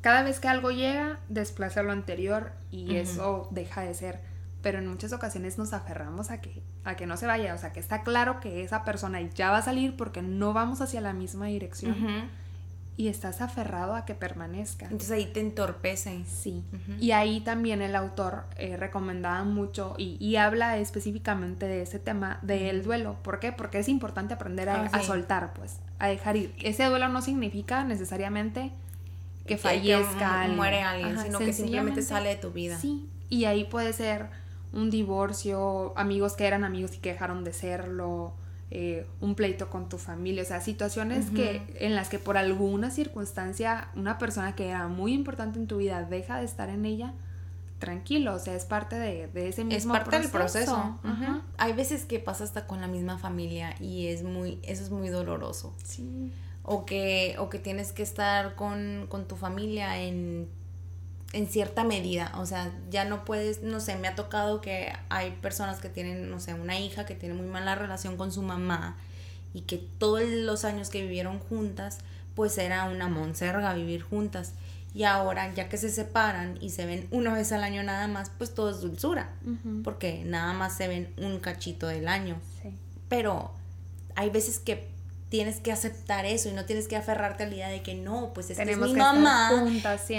[0.00, 4.20] cada vez que algo llega, desplaza lo anterior y eso deja de ser.
[4.62, 7.54] Pero en muchas ocasiones nos aferramos a que, a que no se vaya.
[7.54, 10.80] O sea, que está claro que esa persona ya va a salir porque no vamos
[10.80, 12.30] hacia la misma dirección.
[13.00, 14.84] Y estás aferrado a que permanezca.
[14.84, 16.22] Entonces ahí te entorpece.
[16.26, 16.62] Sí.
[16.98, 22.38] Y ahí también el autor eh, recomendaba mucho y, y habla específicamente de ese tema
[22.42, 23.16] del duelo.
[23.22, 23.52] ¿Por qué?
[23.52, 26.54] Porque es importante aprender a, Ah, a soltar, pues, a dejar ir.
[26.62, 28.70] Ese duelo no significa necesariamente
[29.46, 32.78] que fallezca, muere alguien, sino que simplemente sale de tu vida.
[32.78, 34.28] Sí, y ahí puede ser
[34.74, 38.34] un divorcio, amigos que eran amigos y que dejaron de serlo,
[38.72, 42.90] eh, un pleito con tu familia, o sea, situaciones que en las que por alguna
[42.90, 47.14] circunstancia una persona que era muy importante en tu vida deja de estar en ella,
[47.80, 51.00] tranquilo, o sea, es parte de, ese mismo es parte del proceso.
[51.58, 55.08] Hay veces que pasa hasta con la misma familia y es muy, eso es muy
[55.08, 55.74] doloroso.
[55.82, 56.32] Sí.
[56.62, 60.48] O que, o que tienes que estar con, con tu familia en
[61.32, 65.30] en cierta medida, o sea, ya no puedes, no sé, me ha tocado que hay
[65.30, 68.96] personas que tienen, no sé, una hija que tiene muy mala relación con su mamá
[69.54, 71.98] y que todos los años que vivieron juntas,
[72.34, 74.54] pues era una monserga vivir juntas.
[74.92, 78.30] Y ahora, ya que se separan y se ven una vez al año nada más,
[78.36, 79.30] pues todo es dulzura,
[79.84, 82.40] porque nada más se ven un cachito del año.
[82.60, 82.74] Sí.
[83.08, 83.52] Pero
[84.16, 84.88] hay veces que
[85.30, 88.32] tienes que aceptar eso y no tienes que aferrarte a la idea de que no,
[88.34, 89.50] pues es, que es mi mamá.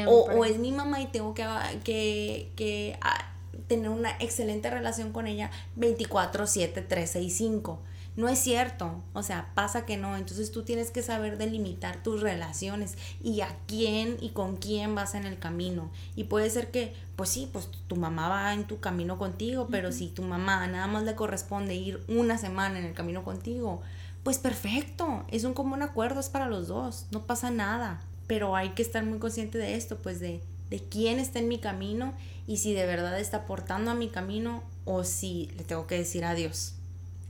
[0.07, 1.45] O, es mi mamá y tengo que,
[1.83, 3.31] que, que ah,
[3.67, 7.79] tener una excelente relación con ella 24, 7, 3, 6, 5.
[8.17, 12.19] No es cierto, o sea, pasa que no, entonces tú tienes que saber delimitar tus
[12.19, 15.89] relaciones y a quién y con quién vas en el camino.
[16.17, 19.93] Y puede ser que, pues sí, pues tu mamá va en tu camino contigo, pero
[19.93, 23.81] si tu mamá nada más le corresponde ir una semana en el camino contigo,
[24.23, 28.01] pues perfecto, es un común acuerdo, es para los dos, no pasa nada.
[28.27, 31.59] Pero hay que estar muy consciente de esto, pues de, de quién está en mi
[31.59, 32.13] camino
[32.47, 36.23] y si de verdad está aportando a mi camino o si le tengo que decir
[36.23, 36.75] adiós.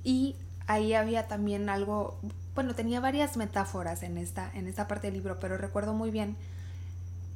[0.03, 0.35] Y
[0.67, 2.19] ahí había también algo,
[2.55, 6.35] bueno, tenía varias metáforas en esta, en esta parte del libro, pero recuerdo muy bien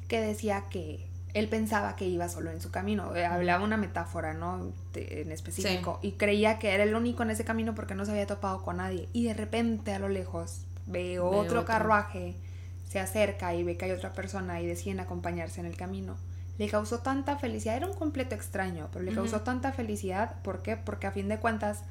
[0.08, 1.06] que decía que
[1.36, 3.14] él pensaba que iba solo en su camino.
[3.14, 4.72] Eh, hablaba una metáfora, ¿no?
[4.94, 5.98] en específico.
[6.00, 8.78] Y creía que era el único en ese camino porque no se había topado con
[8.78, 9.10] nadie.
[9.12, 12.34] Y de repente a lo lejos ve otro, carruaje,
[12.88, 16.16] se acerca y ve que hay otra persona y deciden acompañarse en el camino.
[16.56, 17.76] Le causó tanta felicidad.
[17.76, 20.36] Era un completo extraño, pero le causó tanta felicidad.
[20.42, 20.78] ¿Por qué?
[20.78, 21.82] Porque a fin de cuentas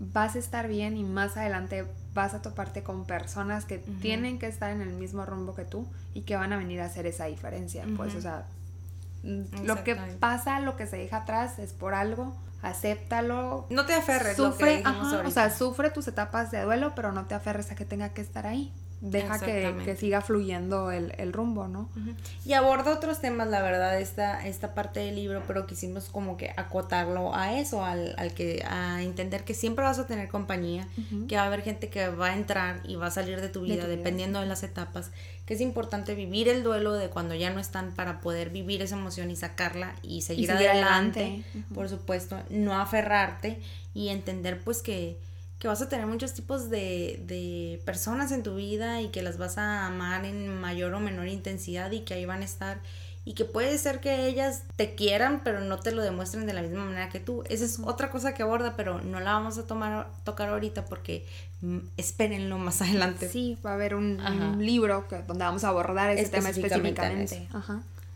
[0.00, 1.84] vas a estar bien y más adelante
[2.14, 5.86] vas a toparte con personas que tienen que estar en el mismo rumbo que tú
[6.14, 7.84] y que van a venir a hacer esa diferencia.
[7.98, 8.46] Pues, o sea,
[9.22, 12.36] lo que pasa, lo que se deja atrás es por algo.
[12.60, 13.66] Acéptalo.
[13.70, 14.36] No te aferres.
[14.36, 14.82] Sufre,
[15.24, 18.20] o sea, sufre tus etapas de duelo, pero no te aferres a que tenga que
[18.20, 21.88] estar ahí deja que, siga fluyendo el, rumbo, ¿no?
[22.44, 26.52] Y aborda otros temas, la verdad, esta, esta parte del libro, pero quisimos como que
[26.56, 30.88] acotarlo a eso, al, que, a entender que siempre vas a tener compañía,
[31.28, 33.62] que va a haber gente que va a entrar y va a salir de tu
[33.62, 35.10] vida, dependiendo de las etapas,
[35.46, 38.96] que es importante vivir el duelo de cuando ya no están para poder vivir esa
[38.96, 41.42] emoción y sacarla y seguir, adelante,
[41.74, 43.60] por supuesto, no aferrarte
[43.94, 45.16] y entender pues que
[45.58, 49.38] que vas a tener muchos tipos de, de, personas en tu vida y que las
[49.38, 52.80] vas a amar en mayor o menor intensidad y que ahí van a estar
[53.28, 56.62] y que puede ser que ellas te quieran pero no te lo demuestren de la
[56.62, 57.44] misma manera que tú.
[57.50, 61.26] Esa es otra cosa que aborda pero no la vamos a tomar, tocar ahorita porque
[61.60, 63.28] mm, espérenlo más adelante.
[63.28, 64.16] Sí, va a haber un,
[64.64, 67.48] libro que, donde vamos a abordar ese tema específicamente.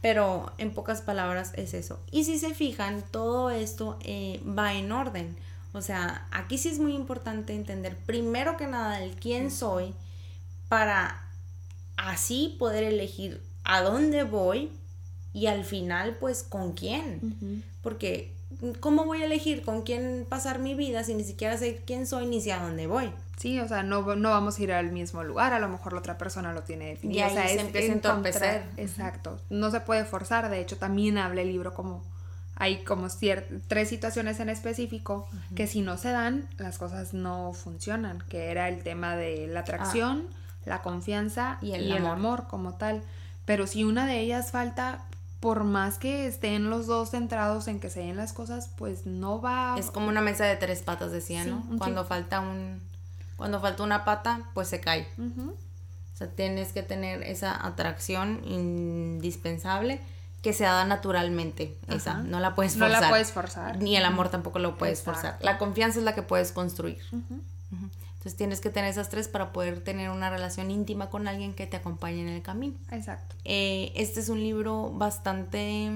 [0.00, 2.00] Pero en pocas palabras es eso.
[2.10, 5.36] Y si se fijan, todo esto eh, va en orden.
[5.72, 9.94] O sea, aquí sí es muy importante entender primero que nada el quién soy
[10.68, 11.22] para
[11.96, 14.70] así poder elegir a dónde voy
[15.32, 17.64] y al final pues con quién.
[17.82, 18.32] Porque
[18.80, 22.26] ¿cómo voy a elegir con quién pasar mi vida si ni siquiera sé quién soy
[22.26, 23.12] ni sé a dónde voy?
[23.36, 25.98] Sí, o sea, no, no vamos a ir al mismo lugar, a lo mejor la
[25.98, 27.18] otra persona lo tiene definido.
[27.18, 28.64] Y ahí se empieza a entorpecer.
[28.76, 32.04] Exacto, no se puede forzar, de hecho también habla el libro como
[32.62, 33.08] hay como
[33.66, 38.68] tres situaciones en específico que si no se dan, las cosas no funcionan, que era
[38.68, 40.34] el tema de la atracción, ah.
[40.66, 42.46] la confianza y, el, amor.
[42.46, 43.02] como tal.
[43.46, 45.02] Pero si una de ellas falta,
[45.40, 49.40] por más que estén los dos centrados en que se den las cosas, pues no
[49.40, 49.74] va...
[49.76, 51.64] Es como una mesa de tres patas, decía, ¿no?
[51.78, 52.80] Cuando falta un...
[53.36, 55.08] Cuando falta una pata, pues se cae.
[55.18, 60.00] O sea, tienes que tener esa atracción indispensable
[60.42, 62.90] que se da naturalmente, esa, no la puedes forzar.
[62.90, 63.78] No la puedes forzar.
[63.78, 65.38] Ni el amor tampoco lo puedes forzar.
[65.40, 66.98] La confianza es la que puedes construir.
[67.70, 71.66] Entonces tienes que tener esas tres para poder tener una relación íntima con alguien que
[71.66, 72.76] te acompañe en el camino.
[72.90, 73.34] Exacto.
[73.44, 75.90] Eh, este es un libro bastante,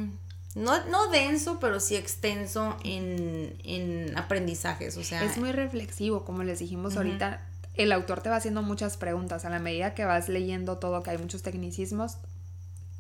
[0.55, 4.97] no, no denso, pero sí extenso en, en aprendizajes.
[4.97, 7.43] O sea, es muy reflexivo, como les dijimos ahorita.
[7.75, 11.11] El autor te va haciendo muchas preguntas a la medida que vas leyendo todo, que
[11.11, 12.17] hay muchos tecnicismos,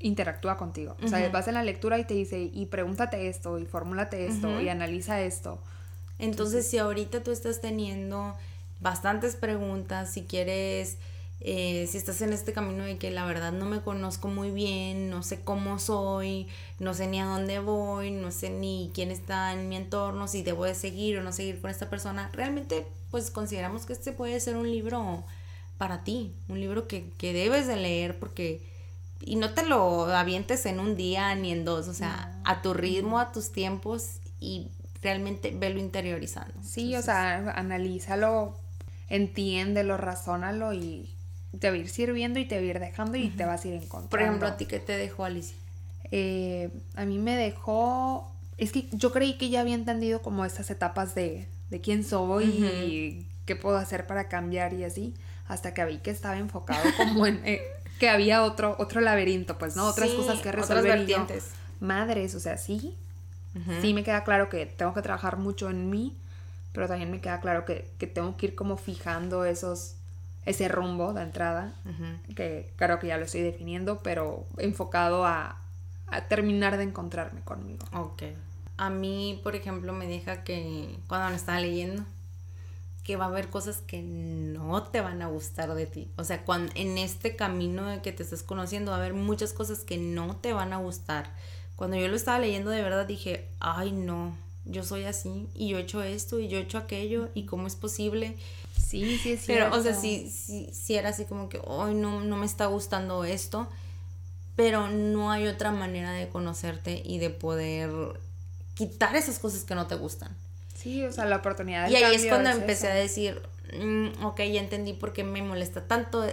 [0.01, 0.97] interactúa contigo.
[1.03, 4.61] O sea, vas en la lectura y te dice, y pregúntate esto, y fórmulate esto,
[4.61, 5.59] y analiza esto.
[6.18, 8.34] Entonces, si ahorita tú estás teniendo
[8.80, 10.99] bastantes preguntas, si quieres
[11.40, 15.11] eh, si estás en este camino de que la verdad no me conozco muy bien,
[15.11, 19.53] no sé cómo soy, no sé ni a dónde voy, no sé ni quién está
[19.53, 23.30] en mi entorno, si debo de seguir o no seguir con esta persona, realmente pues
[23.30, 25.24] consideramos que este puede ser un libro
[25.76, 28.62] para ti, un libro que, que debes de leer porque
[29.20, 32.74] y no te lo avientes en un día ni en dos, o sea, a tu
[32.74, 34.68] ritmo, a tus tiempos y
[35.02, 36.54] realmente velo interiorizando.
[36.62, 38.58] Sí, o sea, analízalo,
[39.08, 41.14] entiéndelo, razónalo y
[41.58, 43.68] te va a ir sirviendo y te va a ir dejando y te vas a
[43.68, 44.10] ir encontrando.
[44.10, 45.56] Por ejemplo, ¿a ti qué te dejó Alicia?
[46.10, 50.70] Eh, a mí me dejó, es que yo creí que ya había entendido como estas
[50.70, 55.14] etapas de, de quién soy y qué puedo hacer para cambiar y así,
[55.48, 57.40] hasta que vi que estaba enfocado como en...
[57.44, 57.60] Eh,
[57.99, 59.86] que había otro, otro laberinto, pues, ¿no?
[59.86, 61.07] Otras cosas que resolver.
[61.07, 61.26] yo,
[61.80, 62.94] madres, o sea, sí.
[63.80, 66.14] Sí me queda claro que tengo que trabajar mucho en mí,
[66.72, 69.94] pero también me queda claro que, que tengo que ir como fijando esos,
[70.44, 71.72] ese rumbo de entrada,
[72.34, 75.57] que claro que ya lo estoy definiendo, pero enfocado a,
[76.09, 77.86] a terminar de encontrarme conmigo.
[77.94, 78.24] Ok.
[78.76, 82.05] A mí, por ejemplo, me deja que cuando me estaba leyendo,
[83.07, 86.11] que va a haber cosas que no te van a gustar de ti.
[86.16, 89.52] O sea, cuando, en este camino de que te estás conociendo va a haber muchas
[89.52, 91.32] cosas que no te van a gustar.
[91.76, 95.78] Cuando yo lo estaba leyendo de verdad dije, ay no, yo soy así y yo
[95.78, 98.36] he hecho esto y yo he hecho aquello y cómo es posible.
[98.76, 99.44] Sí, sí, sí.
[99.46, 102.66] Pero, o sea, sí, sí, sí era así como que, ay no, no me está
[102.66, 103.68] gustando esto.
[104.57, 107.88] Pero no hay otra manera de conocerte y de poder
[108.74, 110.34] quitar esas cosas que no te gustan.
[110.77, 111.89] Sí, o sea, la oportunidad.
[111.89, 115.87] y ahí es cuando empecé a decir, mm, ok, ya entendí por qué me molesta
[115.87, 116.24] tanto,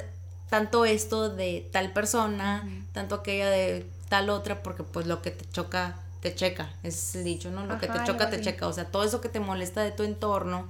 [0.50, 5.50] tanto esto de tal persona, tanto aquella de tal otra, porque pues lo que te
[5.50, 7.66] choca, te checa, es el dicho, ¿no?
[7.66, 8.68] Lo que te choca, te checa.
[8.68, 10.68] O sea, todo eso que te molesta de tu entorno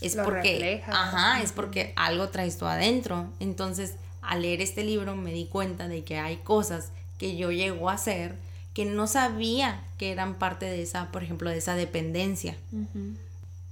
[0.00, 3.26] es porque, ajá, es porque algo traes tú adentro.
[3.40, 7.90] Entonces, al leer este libro me di cuenta de que hay cosas que yo llego
[7.90, 8.36] a hacer
[8.74, 12.56] que no sabía que eran parte de esa, por ejemplo, de esa dependencia.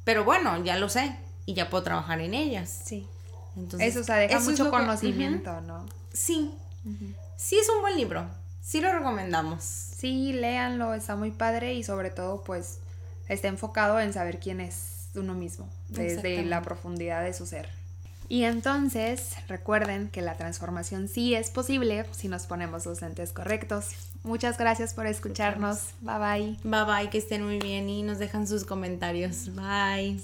[0.05, 2.83] Pero bueno, ya lo sé y ya puedo trabajar en ellas.
[2.85, 3.07] Sí.
[3.57, 5.85] Entonces, eso, o sea, deja mucho conocimiento, ¿no?
[6.13, 6.55] Sí.
[7.37, 8.27] Sí es un buen libro.
[8.63, 9.63] Sí lo recomendamos.
[9.65, 12.79] Sí, léanlo, está muy padre y sobre todo pues
[13.29, 17.69] está enfocado en saber quién es uno mismo, desde la profundidad de su ser.
[18.33, 23.91] Y entonces recuerden que la transformación sí es posible si nos ponemos los lentes correctos.
[24.25, 25.91] Muchas gracias por escucharnos.
[26.01, 26.57] Bye bye.
[26.65, 29.55] Bye bye, que estén muy bien y nos dejan sus comentarios.
[29.55, 30.17] Bye.